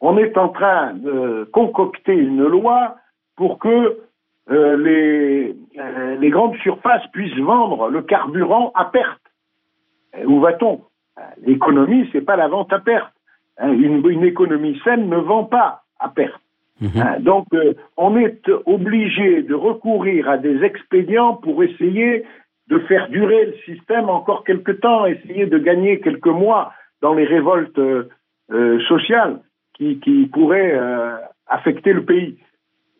[0.00, 2.96] on est en train de concocter une loi
[3.36, 3.98] pour que
[4.50, 9.22] euh, les, euh, les, grandes surfaces puissent vendre le carburant à perte.
[10.24, 10.82] où va-t-on?
[11.42, 13.12] L'économie, c'est pas la vente à perte.
[13.60, 16.40] Hein, une, une, économie saine ne vend pas à perte.
[16.80, 16.90] Mhm.
[16.96, 22.24] Hein, donc, euh, on est obligé de recourir à des expédients pour essayer
[22.68, 27.24] de faire durer le système encore quelque temps, essayer de gagner quelques mois dans les
[27.24, 28.08] révoltes euh,
[28.88, 29.40] sociales
[29.74, 30.78] qui, qui pourraient
[31.50, 32.38] affecter le pays.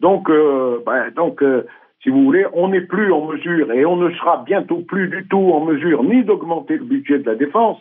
[0.01, 1.67] Donc, euh, ben, donc euh,
[2.03, 5.27] si vous voulez, on n'est plus en mesure, et on ne sera bientôt plus du
[5.29, 7.79] tout en mesure, ni d'augmenter le budget de la défense,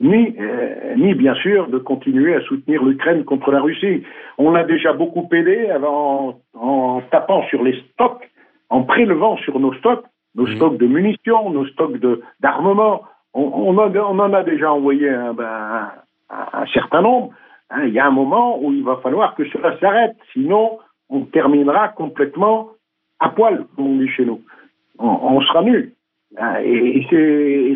[0.00, 4.02] ni, euh, ni bien sûr de continuer à soutenir l'Ukraine contre la Russie.
[4.38, 8.28] On a déjà beaucoup aidé en, en tapant sur les stocks,
[8.68, 10.04] en prélevant sur nos stocks,
[10.34, 11.98] nos stocks de munitions, nos stocks
[12.40, 13.02] d'armement.
[13.32, 15.90] On, on, on, en a déjà envoyé un, ben,
[16.30, 17.32] un, un certain nombre.
[17.70, 20.78] Hein, il y a un moment où il va falloir que cela s'arrête, sinon
[21.08, 22.70] on terminera complètement
[23.20, 24.40] à poil, comme on dit chez nous.
[24.98, 25.92] On, sera nul.
[26.38, 27.06] Hein, et,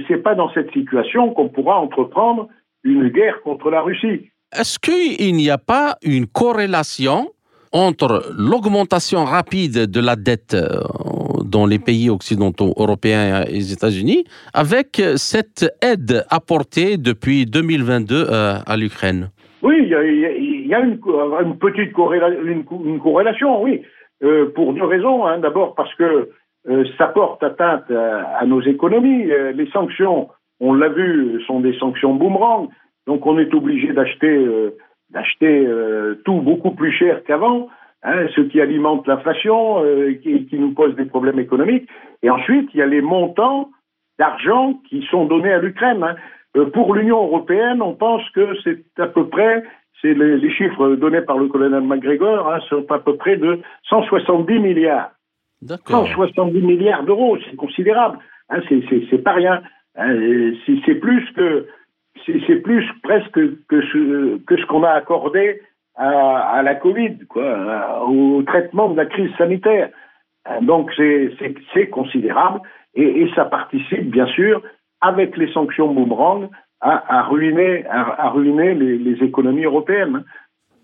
[0.08, 2.48] c'est pas dans cette situation qu'on pourra entreprendre
[2.84, 4.30] une guerre contre la Russie.
[4.52, 7.28] Est-ce qu'il n'y a pas une corrélation
[7.72, 10.80] entre l'augmentation rapide de la dette euh,
[11.44, 18.54] dans les pays occidentaux, européens et les États-Unis, avec cette aide apportée depuis 2022 euh,
[18.66, 19.30] à l'Ukraine?
[19.62, 20.98] Oui, il y a, une,
[21.58, 23.82] petite corrélation, oui,
[24.22, 25.26] euh, pour deux raisons.
[25.26, 25.38] Hein.
[25.38, 26.30] D'abord parce que
[26.98, 29.30] ça porte atteinte à, nos économies.
[29.30, 30.28] Euh, les sanctions,
[30.60, 32.68] on l'a vu, sont des sanctions boomerang,
[33.06, 34.46] donc on est obligé d'acheter
[35.10, 35.66] d'acheter
[36.24, 37.68] tout beaucoup plus cher qu'avant,
[38.04, 39.82] hein, ce qui alimente l'inflation,
[40.22, 41.88] qui, qui nous pose des problèmes économiques.
[42.22, 43.70] Et ensuite, il y a les montants
[44.20, 46.04] d'argent qui sont donnés à l'Ukraine.
[46.04, 46.64] Hein.
[46.74, 49.64] pour l'Union européenne, on pense que c'est à peu près
[50.00, 54.58] c'est les, chiffres donnés par le colonel McGregor hein, sont à peu près de 170
[54.58, 55.10] milliards.
[55.66, 58.18] 170 milliards d'euros, c'est considérable.
[58.48, 59.62] Hein, c'est pas rien.
[59.96, 61.66] Hein, c'est plus que
[62.26, 65.60] c'est plus presque que ce, que ce qu'on a accordé
[65.96, 69.90] à, la Covid, quoi, au traitement de la crise sanitaire.
[70.46, 72.60] Hein, donc c'est considérable
[72.94, 74.62] et, ça participe bien sûr
[75.00, 76.48] avec les sanctions boomerang
[76.80, 80.24] à, ruiner, à, ruiner les, économies européennes.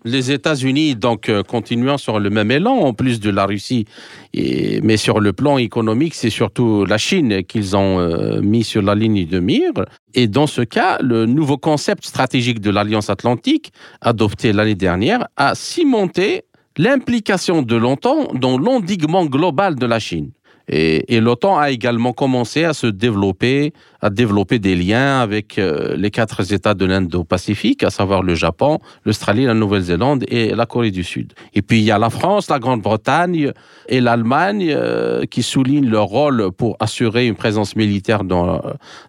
[0.07, 3.85] Les États-Unis, donc, euh, continuant sur le même élan, en plus de la Russie,
[4.33, 8.95] mais sur le plan économique, c'est surtout la Chine qu'ils ont euh, mis sur la
[8.95, 9.73] ligne de mire.
[10.13, 15.55] Et dans ce cas, le nouveau concept stratégique de l'Alliance Atlantique, adopté l'année dernière, a
[15.55, 16.43] cimenté
[16.77, 20.31] l'implication de l'OTAN dans l'endiguement global de la Chine.
[20.69, 26.11] Et, l'OTAN a également commencé à se développer, à développer des liens avec euh, les
[26.11, 31.03] quatre États de l'Indo-Pacifique, à savoir le Japon, l'Australie, la Nouvelle-Zélande et la Corée du
[31.03, 31.33] Sud.
[31.53, 33.51] Et puis il y a la France, la Grande-Bretagne
[33.89, 38.61] et l'Allemagne euh, qui soulignent leur rôle pour assurer une présence militaire dans,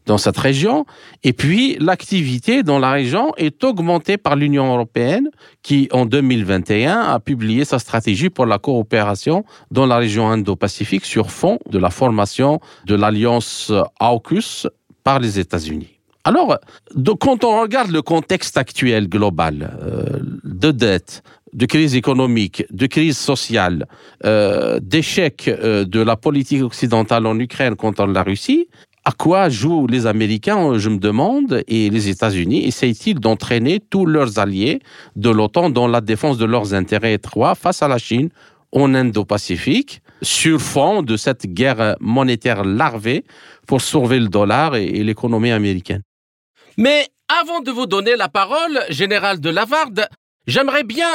[0.07, 0.87] dans cette région.
[1.22, 5.29] Et puis l'activité dans la région est augmentée par l'Union européenne
[5.62, 11.31] qui, en 2021, a publié sa stratégie pour la coopération dans la région Indo-Pacifique sur
[11.31, 14.66] fond de la formation de l'alliance AUKUS
[15.09, 15.88] par les États-Unis.
[16.25, 16.59] Alors,
[17.18, 21.23] quand on regarde le contexte actuel global euh, de dette,
[21.55, 23.87] de crise économique, de crise sociale,
[24.27, 28.69] euh, d'échec euh, de la politique occidentale en Ukraine contre la Russie,
[29.06, 34.38] à quoi jouent les Américains, je me demande, et les États-Unis Essayent-ils d'entraîner tous leurs
[34.38, 34.81] alliés
[35.17, 38.29] de l'OTAN dans la défense de leurs intérêts étroits face à la Chine
[38.73, 43.25] en Indo-Pacifique sur fond de cette guerre monétaire larvée
[43.66, 46.02] pour sauver le dollar et, l'économie américaine.
[46.77, 50.08] Mais avant de vous donner la parole, général de Lavarde,
[50.46, 51.10] j'aimerais bien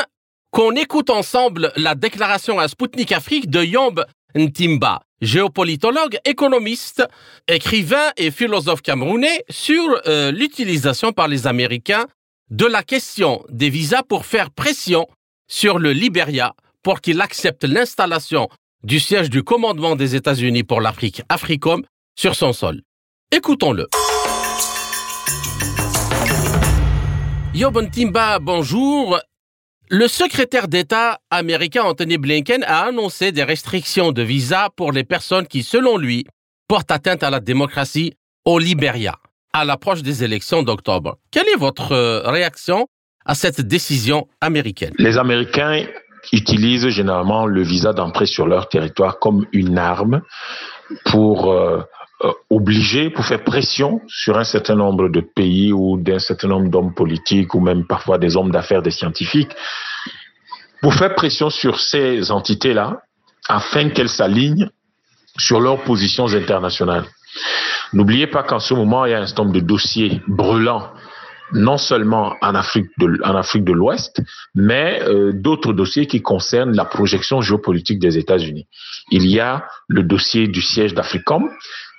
[0.52, 4.04] qu'on écoute ensemble la déclaration à Sputnik Afrique de Yomb
[4.36, 7.04] Ntimba, géopolitologue, économiste,
[7.48, 12.08] écrivain et philosophe camerounais sur euh, l'utilisation par les Américains
[12.50, 15.08] de la question des visas pour faire pression
[15.48, 18.50] sur le Liberia pour qu'il accepte l'installation
[18.84, 21.84] du siège du commandement des États-Unis pour l'Afrique, AFRICOM,
[22.16, 22.82] sur son sol.
[23.32, 23.88] Écoutons-le.
[27.54, 29.20] Yobon Timba, bonjour.
[29.90, 35.48] Le secrétaire d'État américain Anthony Blinken a annoncé des restrictions de visa pour les personnes
[35.48, 36.26] qui, selon lui,
[36.68, 38.14] portent atteinte à la démocratie
[38.46, 39.18] au Liberia
[39.54, 41.18] à l'approche des élections d'octobre.
[41.32, 42.88] Quelle est votre euh, réaction
[43.26, 44.94] à cette décision américaine?
[44.98, 45.86] Les Américains
[46.32, 50.22] utilisent généralement le visa d'entrée sur leur territoire comme une arme
[51.06, 51.82] pour euh,
[52.24, 56.70] euh, obliger, pour faire pression sur un certain nombre de pays ou d'un certain nombre
[56.70, 59.52] d'hommes politiques ou même parfois des hommes d'affaires, des scientifiques,
[60.82, 63.02] pour faire pression sur ces entités-là
[63.50, 64.70] afin qu'elles s'alignent
[65.38, 67.06] sur leurs positions internationales.
[67.92, 70.90] N'oubliez pas qu'en ce moment, il y a un certain nombre de dossiers brûlants
[71.54, 74.22] non seulement en Afrique de, en Afrique de l'Ouest,
[74.56, 78.68] mais euh, d'autres dossiers qui concernent la projection géopolitique des États-Unis.
[79.12, 81.50] Il y a le dossier du siège d'Africom,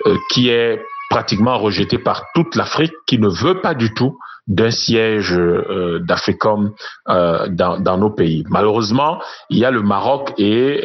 [0.06, 4.70] euh, qui est pratiquement rejeté par toute l'Afrique, qui ne veut pas du tout d'un
[4.70, 6.72] siège euh, d'Africom
[7.08, 8.44] euh, dans, dans, nos pays.
[8.48, 10.82] Malheureusement, il y a le Maroc et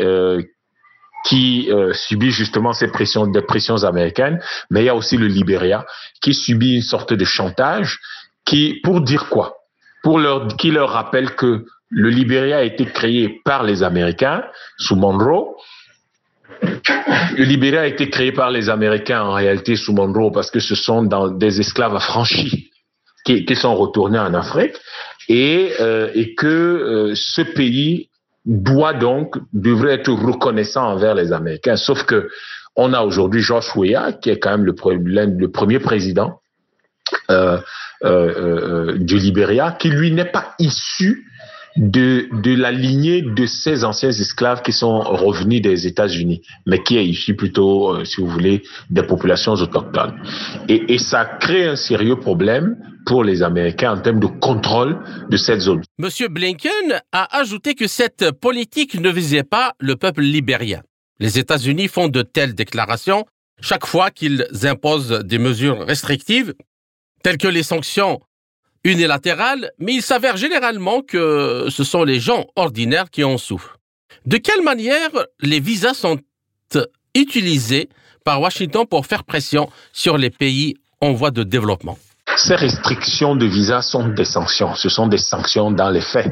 [1.26, 4.40] qui subit justement ces pressions, des pressions américaines,
[4.70, 5.86] mais il y a aussi le Libéria
[6.22, 8.00] qui subit une sorte de chantage
[8.50, 9.58] qui, pour dire quoi?
[10.02, 14.44] Pour leur, qui leur rappelle que le Libéria a été créé par les Américains
[14.78, 15.56] sous Monroe.
[16.62, 20.76] Le Libéria a été créé par les Américains en réalité sous Monroe parce que ce
[20.76, 21.04] sont
[21.38, 22.72] des esclaves affranchis
[23.24, 24.76] qui, sont retournés en Afrique
[25.28, 28.10] et, euh, que euh, ce pays
[28.46, 31.76] doit donc devrait être reconnaissant envers les Américains.
[31.76, 32.30] Sauf que
[32.76, 34.74] on a aujourd'hui George Weah qui est quand même le,
[35.26, 36.40] le premier président
[37.30, 37.60] euh,
[38.04, 41.26] euh, euh, du Libéria, qui lui n'est pas issu
[41.76, 46.98] de, de la lignée de ces anciens esclaves qui sont revenus des États-Unis, mais qui
[46.98, 50.16] est issu plutôt, euh, si vous voulez, des populations autochtones.
[50.68, 55.62] Et ça crée un sérieux problème pour les Américains en termes de contrôle de cette
[55.62, 55.82] zone.
[55.98, 60.82] Monsieur Blinken a ajouté que cette politique ne visait pas le peuple libérien.
[61.20, 63.26] Les États-Unis font de telles déclarations
[63.62, 66.54] chaque fois qu'ils imposent des mesures restrictives
[67.24, 68.22] telles que les sanctions
[68.84, 73.78] unilatérales, mais il s'avère généralement que ce sont les gens ordinaires qui en souffrent.
[74.26, 75.10] De quelle manière
[75.42, 76.20] les visas sont
[77.16, 77.90] utilisés
[78.24, 81.98] par Washington pour faire pression sur les pays en voie de développement?
[82.38, 84.76] Ces restrictions de visas sont des sanctions.
[84.76, 86.32] Ce sont des sanctions dans les faits.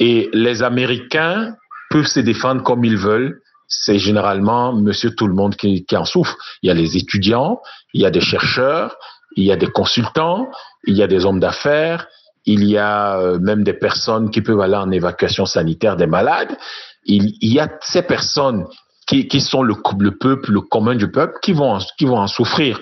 [0.00, 1.54] Et les Américains
[1.88, 3.40] peuvent se défendre comme ils veulent.
[3.68, 6.36] C'est généralement monsieur tout le monde qui, qui en souffre.
[6.62, 7.60] Il y a les étudiants,
[7.94, 8.96] il y a des chercheurs,
[9.36, 10.48] il y a des consultants,
[10.84, 12.08] il y a des hommes d'affaires,
[12.46, 16.56] il y a euh, même des personnes qui peuvent aller en évacuation sanitaire des malades.
[17.04, 18.66] Il, y a ces personnes
[19.06, 22.80] qui, sont le, le, peuple, le commun du peuple, qui vont, qui vont en souffrir.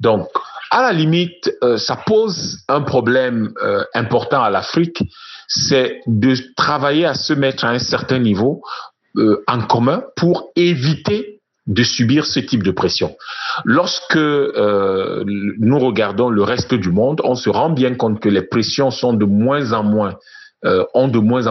[0.00, 0.28] Donc,
[0.70, 5.02] à la limite, euh, ça pose un problème euh, important à l'Afrique,
[5.48, 8.62] c'est de travailler à se mettre à un certain niveau
[9.48, 11.39] en commun pour éviter
[11.70, 13.16] de subir ce type de pression.
[13.64, 18.42] Lorsque euh, nous regardons le reste du monde, on se rend bien compte que les
[18.42, 19.84] pressions euh, ont de moins en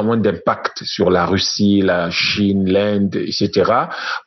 [0.03, 3.71] moins d'impact sur la Russie, la Chine, l'Inde, etc.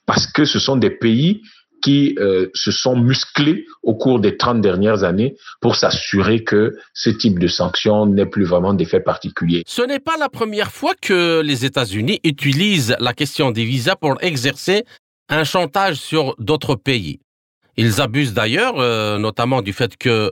[0.07, 1.43] Parce que ce sont des pays
[1.83, 7.11] qui euh, se sont musclés au cours des 30 dernières années pour s'assurer que ce
[7.11, 9.65] type de sanctions n'est plus vraiment d'effet particulier.
[9.67, 14.17] Ce n'est pas la première fois que les États-Unis utilisent la question des visas pour
[14.23, 14.85] exercer
[15.33, 17.21] un chantage sur d'autres pays.
[17.77, 20.31] Ils abusent d'ailleurs, euh, notamment du fait que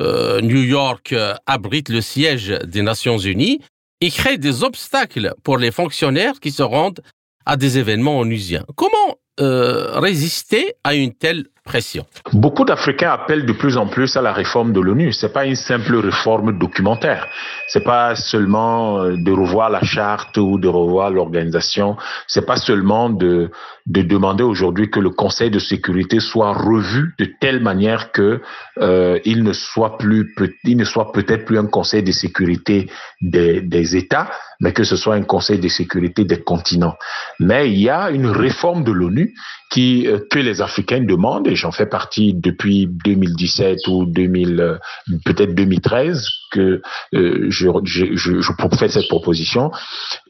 [0.00, 3.60] euh, New York euh, abrite le siège des Nations Unies
[4.00, 7.00] et créent des obstacles pour les fonctionnaires qui se rendent
[7.44, 8.64] à des événements onusiens.
[8.74, 12.04] Comment résister à une telle pression?
[12.32, 15.12] Beaucoup d'Africains appellent de plus en plus à la réforme de l'ONU.
[15.12, 17.28] C'est pas une simple réforme documentaire.
[17.68, 21.96] C'est pas seulement de revoir la charte ou de revoir l'organisation.
[22.26, 23.52] C'est pas seulement de
[23.88, 28.42] de demander aujourd'hui que le Conseil de sécurité soit revu de telle manière que
[28.80, 30.34] euh, il ne soit plus
[30.64, 32.90] il ne soit peut-être plus un Conseil de sécurité
[33.22, 34.30] des, des États,
[34.60, 36.96] mais que ce soit un Conseil de sécurité des continents.
[37.40, 39.34] Mais il y a une réforme de l'ONU
[39.70, 44.76] qui euh, que les Africains demandent et j'en fais partie depuis 2017 ou 2000 euh,
[45.24, 46.82] peut-être 2013 que
[47.14, 49.70] euh, je, je, je, je fais cette proposition.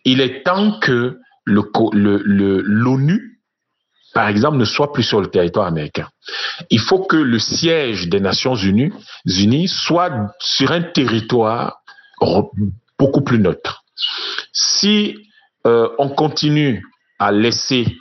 [0.05, 1.63] Il est temps que le
[2.63, 3.38] l'ONU le,
[4.15, 6.09] par exemple, ne soit plus sur le territoire américain.
[6.71, 8.93] Il faut que le siège des Nations Unies,
[9.69, 11.83] soit sur un territoire
[12.99, 13.85] beaucoup plus neutre.
[14.53, 15.17] Si
[15.67, 16.83] euh, on continue
[17.19, 17.97] à laisser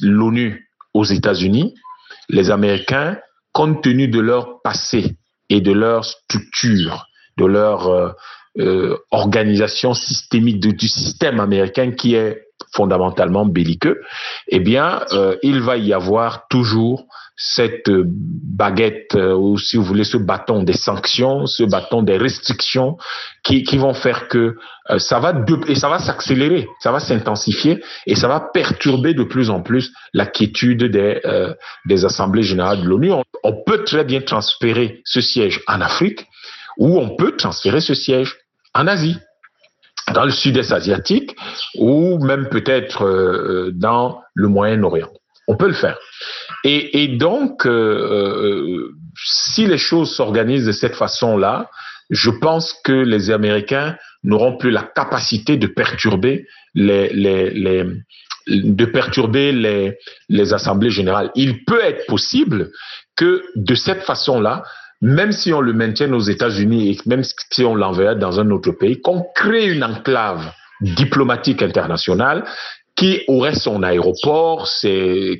[0.00, 1.74] l'ONU aux États-Unis,
[2.28, 3.18] les Américains,
[3.52, 5.16] compte tenu de leur passé
[5.48, 7.06] et de leur structure,
[7.38, 8.12] de leur euh,
[8.58, 14.00] euh, organisation systémique du système américain qui est fondamentalement belliqueux,
[14.48, 20.04] eh bien, euh, il va y avoir toujours cette baguette, euh, ou si vous voulez,
[20.04, 22.96] ce bâton des sanctions, ce bâton des restrictions
[23.44, 24.56] qui, qui vont faire que
[24.90, 25.34] euh, ça va
[25.68, 29.92] et ça va s'accélérer, ça va s'intensifier et ça va perturber de plus en plus
[30.14, 31.52] la quiétude des, euh,
[31.84, 33.12] des assemblées générales de l'ONU.
[33.12, 36.26] On, on peut très bien transférer ce siège en Afrique
[36.78, 38.34] ou on peut transférer ce siège
[38.76, 39.18] en Asie
[40.14, 41.34] dans le sud-est asiatique
[41.76, 45.10] ou même peut-être euh, dans le Moyen-Orient.
[45.48, 45.98] On peut le faire.
[46.64, 51.70] Et, donc, euh, euh, si les choses s'organisent de cette façon-là,
[52.10, 57.84] je pense que les Américains n'auront plus la capacité de perturber les,
[58.48, 59.52] de perturber
[60.28, 61.30] les assemblées générales.
[61.36, 62.70] Il peut être possible
[63.16, 64.64] que de cette façon-là,
[65.02, 68.72] même si on le maintient aux États-Unis et même si on l'enverra dans un autre
[68.72, 72.44] pays, qu'on crée une enclave diplomatique internationale
[72.96, 74.66] qui aurait son aéroport,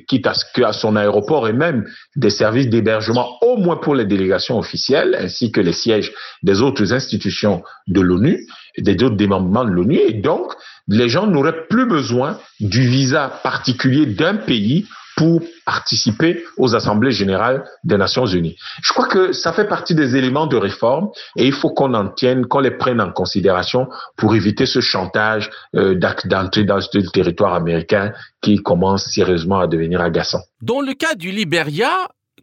[0.07, 1.85] quitte à son aéroport et même
[2.15, 6.93] des services d'hébergement, au moins pour les délégations officielles, ainsi que les sièges des autres
[6.93, 8.45] institutions de l'ONU,
[8.77, 10.53] des autres démembrements de l'ONU, et donc
[10.87, 14.85] les gens n'auraient plus besoin du visa particulier d'un pays
[15.17, 18.55] pour participer aux assemblées générales des Nations Unies.
[18.83, 22.07] Je crois que ça fait partie des éléments de réforme et il faut qu'on en
[22.07, 27.55] tienne, qu'on les prenne en considération pour éviter ce chantage euh, d'entrée dans le territoire
[27.55, 30.41] américain qui commence sérieusement à devenir agaçant.
[30.61, 31.91] Dans le cas du Libéria,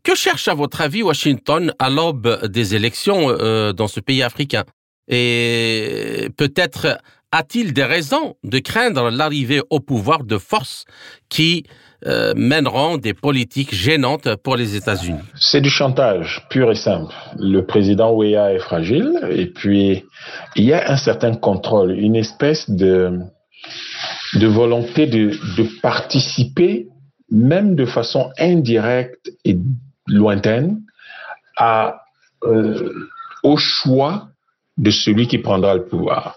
[0.03, 4.65] que cherche à votre avis Washington à l'aube des élections euh, dans ce pays africain?
[5.07, 6.99] Et peut-être
[7.31, 10.85] a-t-il des raisons de craindre l'arrivée au pouvoir de forces
[11.29, 11.65] qui
[12.07, 17.15] euh, mèneront des politiques gênantes pour les États-Unis C'est du chantage pur et simple.
[17.39, 20.05] Le président Weah est fragile et puis
[20.57, 23.21] il y a un certain contrôle, une espèce de,
[24.35, 26.89] de volonté de, de participer,
[27.31, 29.57] même de façon indirecte et
[30.07, 30.83] lointaine,
[31.57, 32.03] à,
[32.45, 32.93] euh,
[33.43, 34.29] au choix
[34.77, 36.35] de celui qui prendra le pouvoir.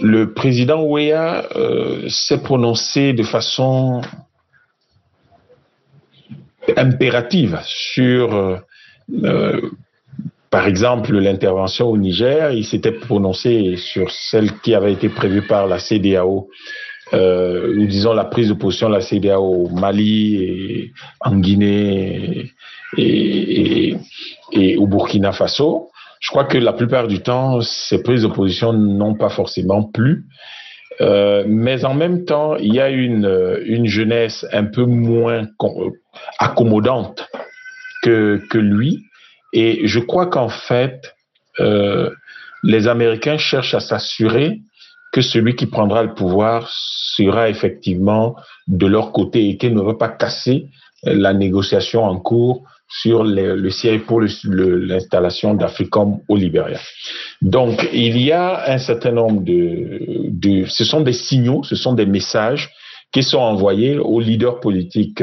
[0.00, 4.02] Le président Weah euh, s'est prononcé de façon
[6.76, 8.56] impérative sur, euh,
[9.24, 9.60] euh,
[10.50, 12.52] par exemple, l'intervention au Niger.
[12.52, 16.48] Il s'était prononcé sur celle qui avait été prévue par la CDAO,
[17.14, 22.52] euh, ou disons la prise de position de la CDAO au Mali, en Guinée
[22.96, 23.96] et
[24.76, 25.88] au Burkina Faso.
[26.20, 30.24] Je crois que la plupart du temps, ces prises de position n'ont pas forcément plu.
[31.00, 35.46] Euh, mais en même temps, il y a une, une jeunesse un peu moins
[36.38, 37.28] accommodante
[38.02, 39.04] que, que lui.
[39.52, 41.14] Et je crois qu'en fait,
[41.60, 42.10] euh,
[42.62, 44.60] les Américains cherchent à s'assurer
[45.12, 48.34] que celui qui prendra le pouvoir sera effectivement
[48.66, 50.68] de leur côté et qu'il ne va pas casser
[51.02, 56.78] la négociation en cours sur le, siège pour l'installation d'Africom au Libéria.
[57.40, 61.94] Donc, il y a un certain nombre de, de, ce sont des signaux, ce sont
[61.94, 62.70] des messages
[63.12, 65.22] qui sont envoyés aux leaders politiques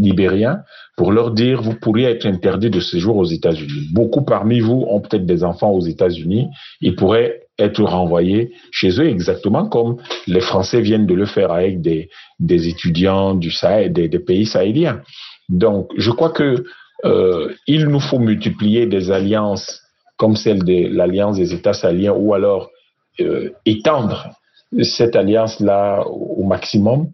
[0.00, 0.62] libériens
[0.96, 3.88] pour leur dire vous pourriez être interdit de séjour aux États-Unis.
[3.92, 6.48] Beaucoup parmi vous ont peut-être des enfants aux États-Unis,
[6.80, 9.96] ils pourraient être renvoyés chez eux exactement comme
[10.26, 15.02] les Français viennent de le faire avec des, des étudiants du Sahel, des, pays sahéliens.
[15.48, 16.64] Donc, je crois que
[17.04, 19.82] euh, il nous faut multiplier des alliances
[20.16, 22.70] comme celle de l'alliance des États sahéliens ou alors
[23.20, 24.30] euh, étendre
[24.82, 27.08] cette alliance-là au maximum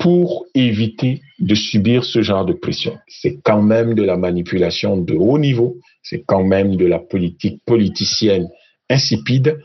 [0.00, 2.98] pour éviter de subir ce genre de pression.
[3.06, 7.60] C'est quand même de la manipulation de haut niveau, c'est quand même de la politique
[7.66, 8.48] politicienne
[8.88, 9.58] insipide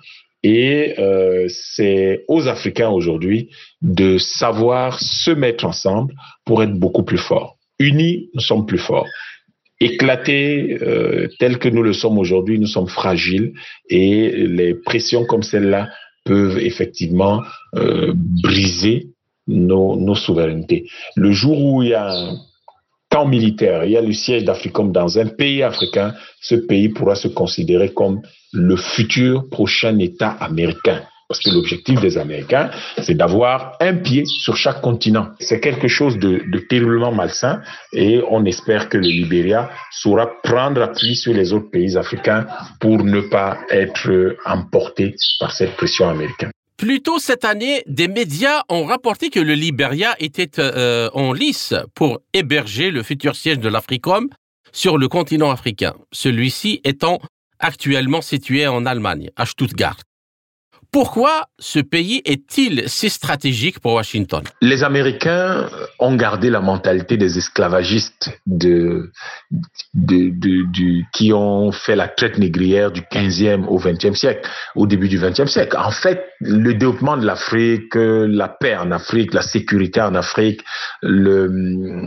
[0.44, 3.50] et euh, c'est aux Africains aujourd'hui
[3.82, 6.14] de savoir se mettre ensemble
[6.46, 7.58] pour être beaucoup plus forts.
[7.80, 9.08] Unis, nous sommes plus forts
[9.80, 13.54] éclatés euh, tels que nous le sommes aujourd'hui, nous sommes fragiles
[13.90, 15.90] et les pressions comme celle-là
[16.28, 17.44] peuvent effectivement
[17.76, 19.08] euh, briser
[19.48, 20.86] nos, nos, souverainetés.
[21.16, 22.38] Le jour où il y a un
[23.10, 27.16] camp militaire, il y a le siège d'Africom dans un pays africain, ce pays pourra
[27.16, 28.22] se considérer comme
[28.52, 31.02] le futur prochain État américain.
[31.28, 35.28] Parce que l'objectif des Américains, c'est d'avoir un pied sur chaque continent.
[35.40, 37.62] C'est quelque chose de, terriblement malsain
[37.92, 42.48] et on espère que le Libéria saura prendre appui sur les autres pays africains
[42.80, 46.52] pour ne pas être emporté par cette pression américaine.
[46.78, 51.74] Plus tôt cette année, des médias ont rapporté que le Liberia était euh, en lice
[51.96, 54.30] pour héberger le futur siège de l'Africom
[54.72, 57.20] sur le continent africain, celui-ci étant
[57.60, 59.98] actuellement situé en Allemagne, à Stuttgart.
[60.92, 64.44] Pourquoi ce pays est-il si stratégique pour Washington?
[64.62, 65.70] Les Américains
[66.00, 68.32] ont gardé la mentalité des esclavagistes
[71.14, 75.48] qui ont fait la traite négrière du 15e au 20e siècle, au début du 20e
[75.48, 75.78] siècle.
[75.78, 80.62] En fait, le développement de l'Afrique, la paix en Afrique, la sécurité en Afrique,
[81.04, 81.98] euh,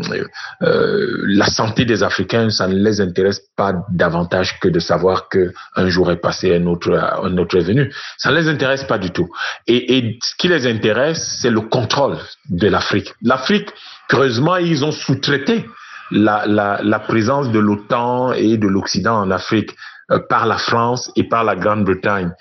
[0.61, 6.11] la santé des Africains, ça ne les intéresse pas davantage que de savoir qu'un jour
[6.11, 7.92] est passé, un autre, un autre est venu.
[8.16, 9.28] Ça ne les intéresse pas du tout.
[9.66, 12.16] Et, ce qui les intéresse, c'est le contrôle
[12.48, 13.12] de l'Afrique.
[13.20, 13.68] L'Afrique,
[14.08, 15.66] creusement, ils ont sous-traité
[16.11, 19.72] la, présence de l'OTAN et de l'Occident en Afrique
[20.11, 22.32] euh, par la France et par la Grande-Bretagne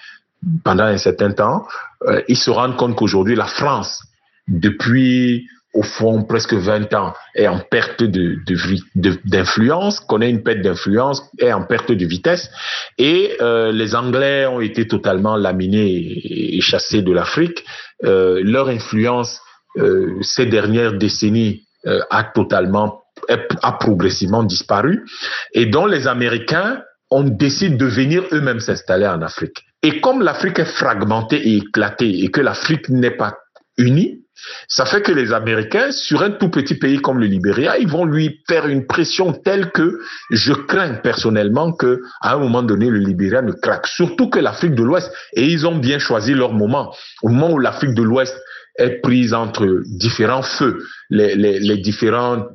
[0.63, 1.67] pendant un certain temps.
[2.07, 4.01] Euh, ils se rendent compte qu'aujourd'hui, la France,
[4.47, 11.24] depuis au fond presque 20 ans, est en perte d'influence, de, connaît une perte d'influence,
[11.38, 12.49] est en perte de vitesse.
[12.97, 17.63] Et euh, les Anglais ont été totalement laminés et, chassés de l'Afrique.
[18.03, 19.39] Euh, leur influence
[19.78, 21.65] euh, ces dernières décennies
[22.09, 25.05] a totalement, a progressivement disparu.
[25.53, 29.63] Et donc les Américains ont décidé de venir eux-mêmes s'installer en Afrique.
[29.82, 33.38] Et comme l'Afrique est fragmentée et éclatée et que l'Afrique n'est pas
[33.78, 34.26] unis,
[34.68, 38.06] ça fait que les Américains, sur un tout petit pays comme le Libéria, ils vont
[38.06, 40.00] lui faire une pression telle que
[40.32, 43.88] je crains personnellement que à un moment donné le Libéria ne craque.
[43.88, 46.94] Surtout que l'Afrique de l'Ouest et ils ont bien choisi leur moment.
[47.24, 48.38] Au moment où l'Afrique de l'Ouest
[48.78, 52.46] est prise entre différents feux, les, différents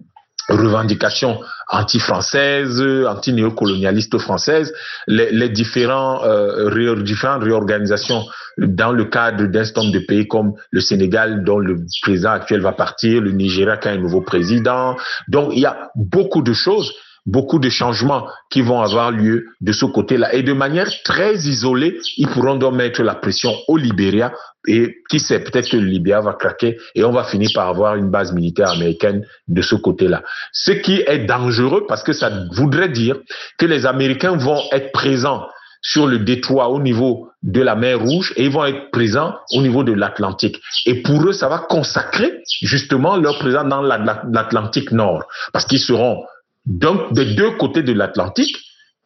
[0.48, 4.72] revendications anti-françaises, anti-néocolonialistes françaises,
[5.06, 8.24] les, les différents, euh, différentes réorganisations
[8.58, 12.60] dans le cadre d'un certain nombre de pays comme le Sénégal, dont le président actuel
[12.60, 14.96] va partir, le Nigeria qui a un nouveau président.
[15.28, 16.92] Donc, il y a beaucoup de choses
[17.26, 20.34] beaucoup de changements qui vont avoir lieu de ce côté-là.
[20.34, 24.32] Et de manière très isolée, ils pourront donc mettre la pression au Libéria
[24.66, 27.96] et qui sait, peut-être que le Libéria va craquer et on va finir par avoir
[27.96, 30.22] une base militaire américaine de ce côté-là.
[30.52, 33.16] Ce qui est dangereux parce que ça voudrait dire
[33.58, 35.46] que les Américains vont être présents
[35.84, 39.60] sur le détroit au niveau de la mer Rouge et ils vont être présents au
[39.60, 40.58] niveau de l'Atlantique.
[40.86, 46.24] Et pour eux, ça va consacrer justement leur présence dans l'Atlantique Nord parce qu'ils seront
[46.66, 48.56] donc des deux côtés de l'Atlantique.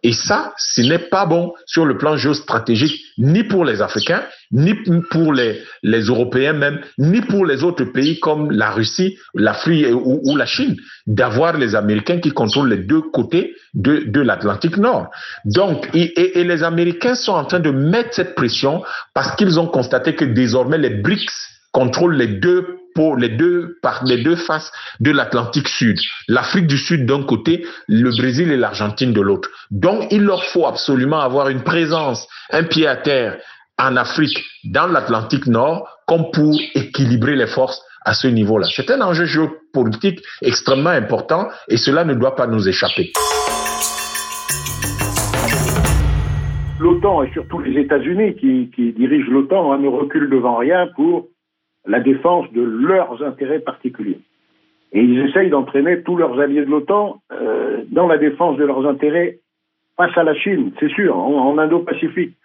[0.04, 4.72] Et ça, ce n'est pas bon sur le plan géostratégique, ni pour les Africains, ni
[5.11, 10.46] pour les, Européens même, ni pour les autres pays comme la Russie, l'Afrique ou, la
[10.46, 10.76] Chine,
[11.09, 15.11] d'avoir les Américains qui contrôlent les deux côtés de, de l'Atlantique Nord.
[15.44, 18.84] Donc, et, et les Américains sont en train de mettre cette pression
[19.14, 21.34] parce qu'ils ont constaté que désormais les BRICS
[21.72, 22.78] contrôlent les deux
[23.16, 25.99] les deux, faces de l'Atlantique Sud.
[26.28, 29.49] L'Afrique du Sud d'un côté, le Brésil et l'Argentine de l'autre.
[29.70, 33.38] Donc, il leur faut absolument avoir une présence, un pied à terre
[33.78, 38.66] en Afrique, dans l'Atlantique Nord, comme pour équilibrer les forces à ce niveau-là.
[38.74, 43.12] C'est un enjeu géopolitique extrêmement important et cela ne doit pas nous échapper.
[46.80, 51.28] L'OTAN et surtout les États-Unis qui, qui dirigent l'OTAN hein, ne reculent devant rien pour
[51.89, 54.20] la défense de leurs intérêts particuliers.
[54.93, 58.86] Et ils essayent d'entraîner tous leurs alliés de l'OTAN euh, dans la défense de leurs
[58.86, 59.39] intérêts
[59.97, 62.36] face à la Chine, c'est sûr, en, Indo-Pacifique.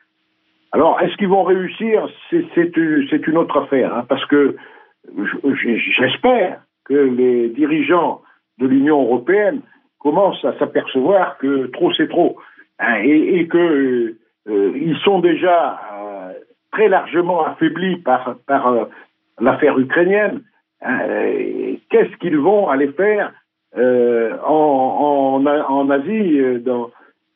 [0.71, 2.09] Alors, est-ce qu'ils vont réussir?
[2.31, 4.55] C'est une autre affaire, hein, parce que
[5.99, 8.21] j'espère que les dirigeants
[8.57, 9.61] de l'Union européenne
[9.99, 12.37] commencent à s'apercevoir que trop c'est trop,
[12.79, 14.15] hein, et, qu'ils
[14.49, 16.33] euh, sont déjà euh,
[16.71, 18.37] très largement affaiblis par
[19.39, 20.41] l'affaire ukrainienne.
[20.85, 23.31] Euh, qu'est-ce qu'ils vont aller faire
[23.77, 26.59] euh, en, Asie euh,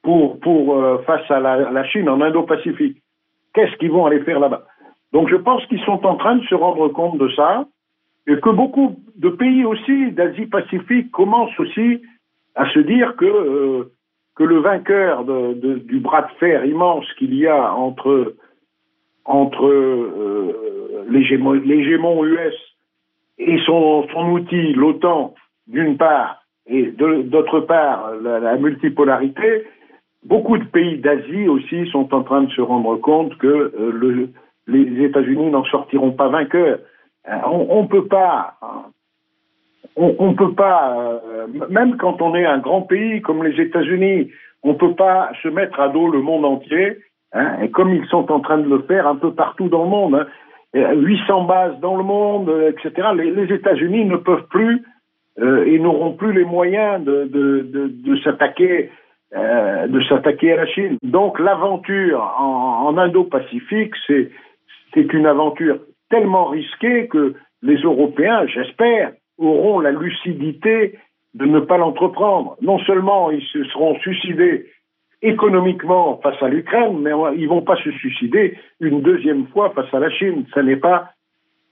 [0.03, 3.01] pour, pour face à la, Chine, en Indo-Pacifique?
[3.53, 4.63] Qu'est-ce qu'ils vont aller faire là-bas?
[5.13, 7.65] Donc je pense qu'ils sont en train de se rendre compte de ça
[8.27, 12.01] et que beaucoup de pays aussi d'Asie-Pacifique commencent aussi
[12.55, 13.89] à se dire que,
[14.39, 18.35] le vainqueur du bras de fer immense qu'il y a entre
[19.27, 22.55] entre euh, l'hégémon US
[23.37, 25.35] et son, son outil, l'OTAN,
[25.67, 29.65] d'une part, et d'autre part, la, la, multipolarité,
[30.25, 34.29] beaucoup de pays d'Asie aussi sont en train de se rendre compte que euh, le,
[34.67, 36.79] les États-Unis n'en sortiront pas vainqueurs.
[37.29, 38.55] Euh, on ne peut pas,
[39.95, 44.31] on, on peut pas, euh, même quand on est un grand pays comme les États-Unis,
[44.63, 46.97] on ne peut pas se mettre à dos le monde entier
[47.33, 49.89] Hein, et comme ils sont en train de le faire un peu partout dans le
[49.89, 50.15] monde,
[50.73, 53.09] hein, 800 bases dans le monde, etc.
[53.15, 54.83] Les, États-Unis ne peuvent plus
[55.39, 58.91] et n'auront plus les moyens de, de s'attaquer
[59.33, 60.97] de s'attaquer à la Chine.
[61.03, 69.79] Donc l'aventure en, en Indo-Pacifique, c'est une aventure tellement risquée que les Européens, j'espère, auront
[69.79, 70.97] la lucidité
[71.33, 72.57] de ne pas l'entreprendre.
[72.61, 74.67] Non seulement ils se seront suicidés
[75.21, 79.99] économiquement face à l'Ukraine, mais ils vont pas se suicider une deuxième fois face à
[79.99, 80.45] la Chine.
[80.53, 81.09] Ça n'est pas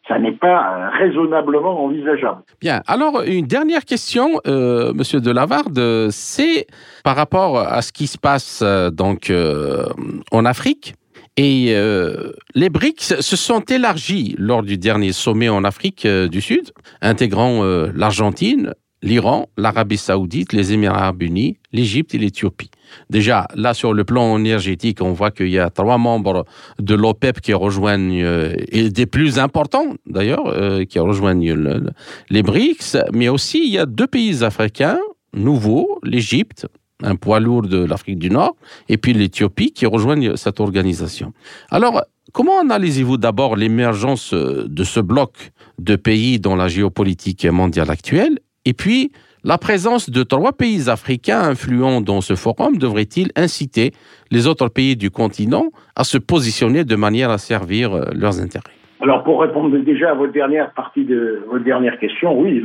[0.07, 2.43] ça n'est pas raisonnablement envisageable.
[2.61, 2.81] Bien.
[2.85, 6.67] Alors, une dernière question, euh, Monsieur Delavarde, c'est
[7.03, 9.85] par rapport à ce qui se passe euh, donc euh,
[10.31, 10.93] en Afrique.
[11.37, 16.39] Et euh, les BRICS se sont élargis lors du dernier sommet en Afrique euh, du
[16.39, 16.71] Sud,
[17.01, 22.71] intégrant euh, l'Argentine, l'Iran, l'Arabie saoudite, les Émirats arabes unis, l'Égypte et l'Éthiopie.
[23.09, 26.45] Déjà, là, sur le plan énergétique, on voit qu'il y a trois membres
[26.79, 28.25] de l'OPEP qui rejoignent,
[28.69, 31.91] et des plus importants d'ailleurs, qui rejoignent
[32.29, 34.99] les BRICS, mais aussi il y a deux pays africains
[35.33, 36.67] nouveaux, l'Égypte,
[37.03, 38.55] un poids lourd de l'Afrique du Nord,
[38.87, 41.33] et puis l'Éthiopie qui rejoignent cette organisation.
[41.69, 48.39] Alors, comment analysez-vous d'abord l'émergence de ce bloc de pays dans la géopolitique mondiale actuelle,
[48.65, 49.11] et puis
[49.43, 53.91] la présence de trois pays africains influents dans ce forum devrait-il inciter
[54.31, 58.73] les autres pays du continent à se positionner de manière à servir euh, leurs intérêts?
[59.01, 62.63] Alors, pour répondre déjà à votre dernière partie de votre dernière question, oui,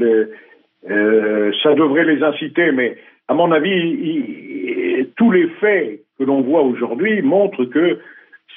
[0.88, 2.96] euh, ça devrait les inciter, mais
[3.28, 7.98] à mon avis, tous les faits que l'on voit aujourd'hui montrent que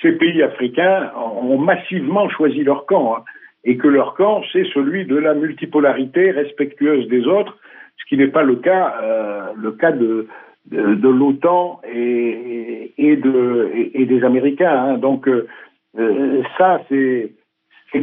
[0.01, 3.23] ces pays africains ont massivement choisi leur camp, hein,
[3.63, 7.57] et que leur camp, c'est celui de la multipolarité respectueuse des autres,
[7.97, 10.27] ce qui n'est pas le cas, euh, le cas de,
[10.71, 14.75] de, l'OTAN et, et, de, et, des Américains.
[14.75, 14.97] Hein.
[14.97, 17.31] Donc euh, ça, c'est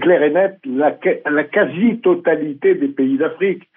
[0.00, 0.92] clair et net, la,
[1.44, 3.68] quasi-totalité des pays d'Afrique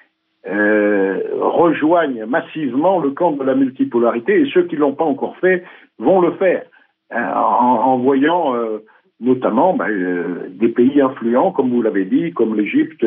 [0.47, 5.37] euh, rejoignent massivement le camp de la multipolarité et ceux qui ne l'ont pas encore
[5.37, 5.63] fait
[5.99, 6.63] vont le faire
[7.11, 8.79] hein, en, voyant euh,
[9.19, 13.05] notamment ben, euh, des pays influents, comme vous l'avez dit, comme l'Égypte,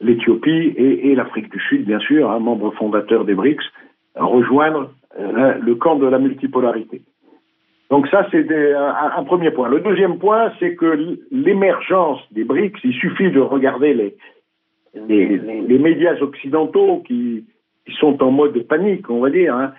[0.00, 3.64] l'Éthiopie et, l'Afrique du Sud, bien sûr, un hein, membre fondateur des BRICS,
[4.14, 7.02] rejoindre le camp de la multipolarité.
[7.90, 9.68] Donc ça, c'est un, premier point.
[9.68, 14.16] Le deuxième point, c'est que l'émergence des BRICS, il suffit de regarder les,
[15.08, 17.44] les, médias occidentaux qui,
[17.98, 19.72] sont en mode panique, on va dire, hein,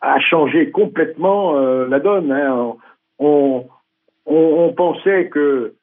[0.00, 2.32] a changé complètement euh, la donne.
[2.32, 2.72] Hein.
[3.20, 5.74] On, pensait que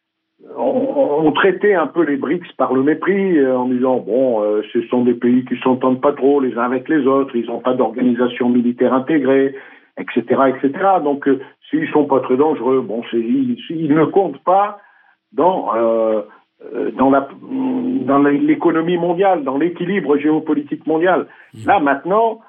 [0.55, 4.81] on, traitait un peu les BRICS par le mépris euh, en disant bon, euh, ce
[4.87, 7.73] sont des pays qui s'entendent pas trop les uns avec les autres, ils n'ont pas
[7.73, 9.55] d'organisation militaire intégrée,
[9.97, 10.71] etc., etc.
[11.03, 11.29] Donc
[11.69, 14.79] s'ils sont pas très dangereux, bon, ils, ils, ne comptent pas
[15.33, 15.69] dans
[16.73, 21.27] euh, dans la dans l'économie mondiale, dans l'équilibre géopolitique mondial.
[21.53, 21.67] Mmh.
[21.67, 22.39] Là maintenant,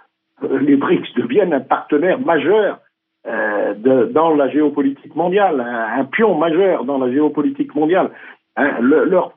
[0.45, 2.81] euh, les BRICS deviennent un partenaire majeur
[3.27, 8.11] euh, de, dans la géopolitique mondiale, un, pion majeur dans la géopolitique mondiale.
[8.57, 9.33] Hein, leur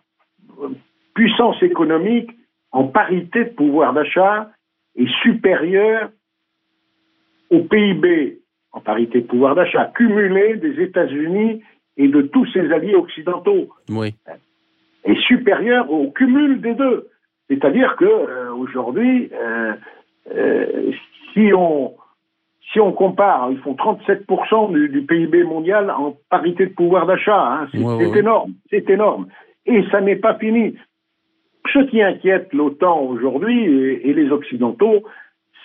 [1.14, 2.32] puissance économique
[2.72, 4.50] en parité de pouvoir d'achat
[4.96, 6.10] est supérieure
[7.50, 8.40] au PIB
[8.72, 11.62] en parité de pouvoir d'achat cumulé des États-Unis
[11.98, 13.70] et de tous ses alliés occidentaux.
[13.90, 14.16] Oui
[15.04, 17.08] est supérieur au cumul des deux.
[17.50, 19.74] C'est-à-dire que euh, aujourd'hui, euh,
[21.34, 21.94] si on
[22.72, 27.38] si on compare, ils font 37% du, du, PIB mondial en parité de pouvoir d'achat.
[27.38, 27.68] Hein.
[27.72, 29.28] C'est énorme, c'est énorme.
[29.66, 30.76] Et ça n'est pas fini.
[31.72, 35.04] Ce qui inquiète l'OTAN aujourd'hui et, et, les Occidentaux,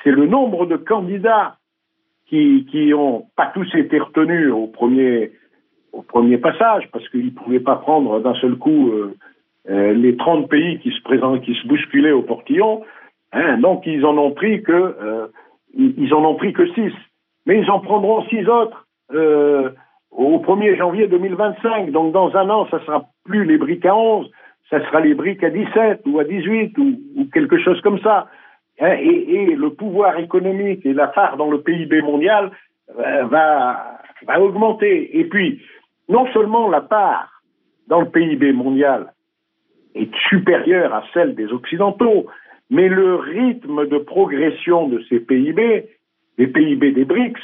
[0.02, 1.57] c'est le nombre de candidats
[2.26, 5.32] qui, qui ont pas tous été retenus au premier
[5.96, 9.14] au premier passage, parce qu'ils ne pouvaient pas prendre d'un seul coup euh,
[9.70, 12.82] euh, les 30 pays qui se présentent, qui se bousculaient au portillon.
[13.32, 15.26] Hein, donc ils en ont pris que euh,
[15.76, 16.92] ils en ont pris que 6.
[17.46, 18.86] Mais ils en prendront 6 autres
[20.10, 21.90] au 1er janvier 2025.
[21.90, 24.30] Donc dans un an, ça sera plus les briques à 11,
[24.70, 28.26] ça sera les briques à 17 ou à 18 ou, ou quelque chose comme ça.
[28.80, 32.50] Hein, et, le pouvoir économique et la part dans le PIB mondial
[32.94, 35.18] va, va augmenter.
[35.18, 35.62] Et puis,
[36.08, 37.42] non seulement la part
[37.88, 39.12] dans le PIB mondial
[39.94, 42.26] est supérieure à celle des Occidentaux,
[42.70, 45.88] mais le rythme de progression de ces PIB,
[46.38, 47.40] des PIB des BRICS,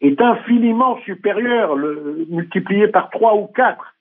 [0.00, 3.94] est infiniment supérieur, le, multiplié par trois ou quatre,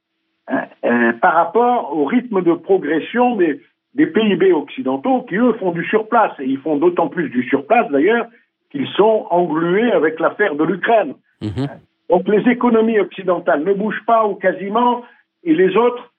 [0.48, 3.62] hein, euh, par rapport au rythme de progression des,
[3.94, 6.34] des PIB occidentaux qui, eux, font du surplace.
[6.40, 8.28] Et ils font d'autant plus du surplace, d'ailleurs,
[8.72, 11.16] qu'ils sont englués avec l'affaire de l'Ukraine.
[11.42, 11.66] Mmh.
[12.10, 15.04] Donc les économies occidentales ne bougent pas ou quasiment,
[15.44, 16.12] et les autres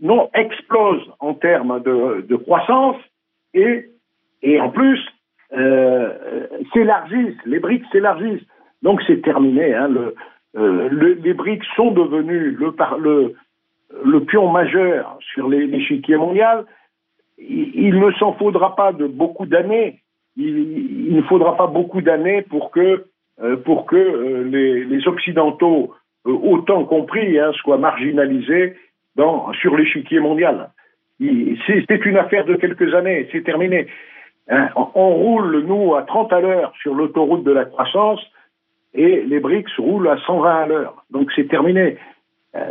[0.00, 2.96] non explosent en termes de, croissance
[3.52, 3.86] et,
[4.44, 5.00] et en plus
[5.56, 8.46] euh, s'élargissent, les briques s'élargissent.
[8.82, 9.74] Donc c'est terminé.
[9.74, 9.90] Hein,
[10.56, 16.64] euh, le, les briques sont devenus le, pion majeur sur l'échiquier mondial.
[17.38, 20.00] Il, ne s'en faudra pas de beaucoup d'années.
[20.36, 23.06] Il, ne faudra pas beaucoup d'années pour que
[23.42, 25.94] euh, euh, les, occidentaux,
[26.26, 28.74] euh, autant compris, hein, soient marginalisés
[29.60, 30.70] sur l'échiquier mondial.
[31.20, 33.86] C'est une affaire de quelques années, c'est terminé.
[34.48, 38.20] Hein, on roule, nous, à 30 à l'heure sur l'autoroute de la croissance
[38.92, 41.04] et les BRICS roulent à 120 à l'heure.
[41.10, 41.96] Donc c'est terminé.
[42.54, 42.70] Euh,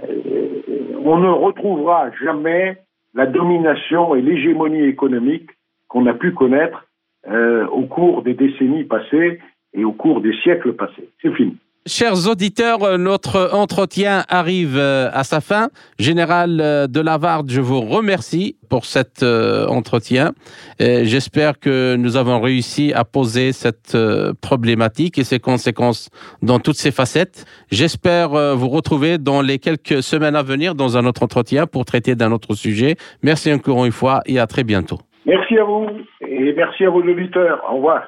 [1.03, 2.77] on ne retrouvera jamais
[3.13, 5.49] la domination et l'hégémonie économique
[5.87, 6.85] qu'on a pu connaître
[7.27, 9.39] euh, au cours des décennies passées
[9.73, 11.09] et au cours des siècles passés.
[11.21, 11.57] C'est fini.
[11.85, 15.67] Chers auditeurs, euh, notre entretien arrive euh, à sa fin.
[15.99, 20.31] Général euh, de Lavarde, je vous remercie pour cet entretien.
[20.79, 23.95] J'espère que nous avons réussi à poser cette
[24.41, 26.09] problématique et ses conséquences
[26.41, 27.45] dans toutes ses facettes.
[27.69, 32.15] J'espère vous retrouver dans les quelques semaines à venir dans un autre entretien pour traiter
[32.15, 32.95] d'un autre sujet.
[33.21, 34.97] Merci encore une fois et à très bientôt.
[35.27, 35.87] Merci à vous
[36.21, 37.61] et merci à vos auditeurs.
[37.69, 38.07] Au revoir.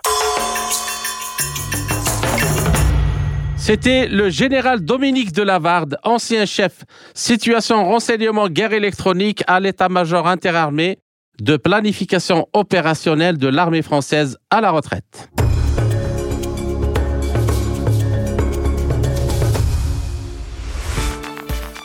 [3.68, 6.84] C'était le général Dominique Delavarde, ancien chef
[7.16, 11.00] situation renseignement guerre électronique à l'état-major interarmé
[11.42, 15.32] de planification opérationnelle de l'armée française à la retraite.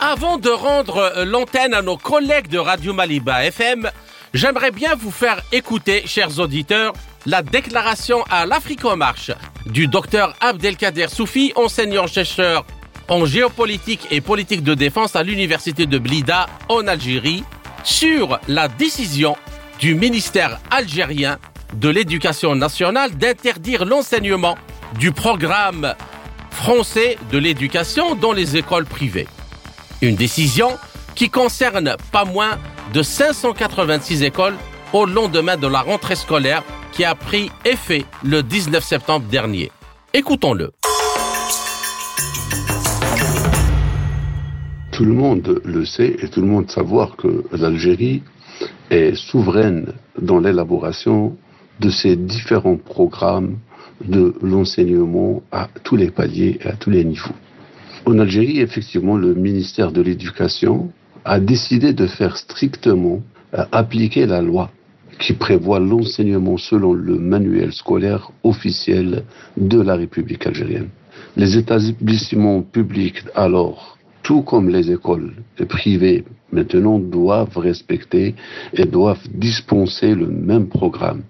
[0.02, 3.88] Avant de rendre l'antenne à nos collègues de Radio Maliba FM,
[4.34, 6.92] j'aimerais bien vous faire écouter, chers auditeurs,
[7.26, 9.30] la déclaration à l'Afrique en marche
[9.66, 12.64] du docteur Abdelkader Soufi, enseignant-chercheur
[13.08, 17.44] en géopolitique et politique de défense à l'université de Blida en Algérie,
[17.82, 19.36] sur la décision
[19.78, 21.38] du ministère algérien
[21.74, 24.56] de l'éducation nationale d'interdire l'enseignement
[24.98, 25.94] du programme
[26.50, 29.28] français de l'éducation dans les écoles privées.
[30.02, 30.76] Une décision
[31.14, 32.58] qui concerne pas moins
[32.92, 34.56] de 586 écoles
[34.92, 36.62] au lendemain de la rentrée scolaire
[37.00, 39.72] qui a pris effet le 19 septembre dernier.
[40.12, 40.72] Écoutons-le.
[44.92, 48.22] Tout le monde le sait et tout le monde savoir que l'Algérie
[48.90, 51.38] est souveraine dans l'élaboration
[51.80, 53.56] de ces différents programmes
[54.04, 57.32] de l'enseignement à tous les paliers et à tous les niveaux.
[58.04, 60.92] En Algérie, effectivement, le ministère de l'Éducation
[61.24, 63.22] a décidé de faire strictement
[63.54, 64.70] euh, appliquer la loi
[65.20, 69.22] qui prévoit l'enseignement selon le manuel scolaire officiel
[69.56, 70.88] de la République algérienne.
[71.36, 75.32] Les établissements publics, alors, tout comme les écoles
[75.68, 78.34] privées maintenant, doivent respecter
[78.74, 81.22] et doivent dispenser le même programme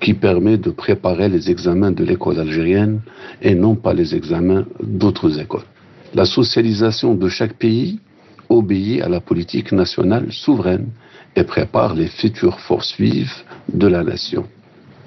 [0.00, 3.00] qui permet de préparer les examens de l'école algérienne
[3.40, 5.68] et non pas les examens d'autres écoles.
[6.14, 8.00] La socialisation de chaque pays
[8.48, 10.88] obéit à la politique nationale souveraine
[11.36, 14.44] et prépare les futures forces vives de la nation.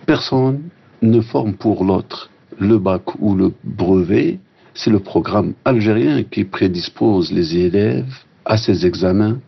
[0.05, 0.61] Personne
[1.01, 2.29] ne forme pour l'autre.
[2.59, 4.39] Le bac ou le brevet,
[4.73, 8.13] c'est le programme algérien qui prédispose les élèves
[8.45, 9.39] à ces examens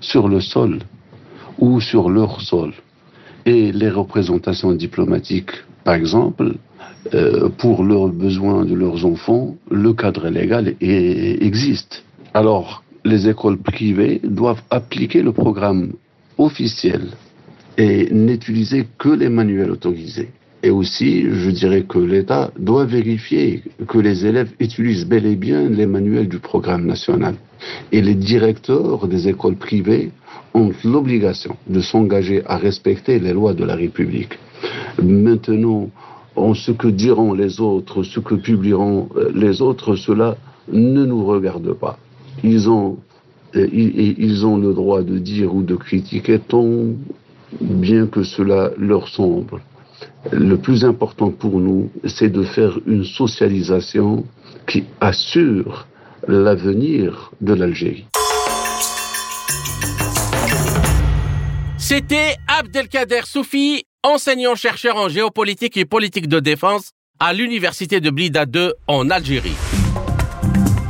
[0.00, 0.80] sur le sol
[1.58, 2.72] ou sur leur sol.
[3.44, 5.52] Et les représentations diplomatiques,
[5.84, 6.54] par exemple,
[7.14, 12.04] euh, pour leurs besoins de leurs enfants, le cadre légal existe.
[12.34, 15.92] Alors, les écoles privées doivent appliquer le programme
[16.42, 17.02] officiel
[17.78, 20.30] et n'utiliser que les manuels autorisés.
[20.64, 25.68] Et aussi, je dirais que l'État doit vérifier que les élèves utilisent bel et bien
[25.68, 27.34] les manuels du programme national.
[27.90, 30.12] Et les directeurs des écoles privées
[30.54, 34.38] ont l'obligation de s'engager à respecter les lois de la République.
[35.02, 35.90] Maintenant,
[36.36, 40.36] en ce que diront les autres, ce que publieront euh, les autres, cela
[40.72, 41.98] ne nous regarde pas.
[42.44, 42.98] Ils ont
[43.54, 46.68] ils ont le droit de dire ou de critiquer tant
[47.60, 49.60] bien que cela leur semble.
[50.30, 54.24] Le plus important pour nous, c'est de faire une socialisation
[54.66, 55.86] qui assure
[56.28, 58.06] l'avenir de l'Algérie.
[61.76, 68.72] C'était Abdelkader Soufi, enseignant-chercheur en géopolitique et politique de défense à l'université de Blida 2
[68.86, 69.56] en Algérie.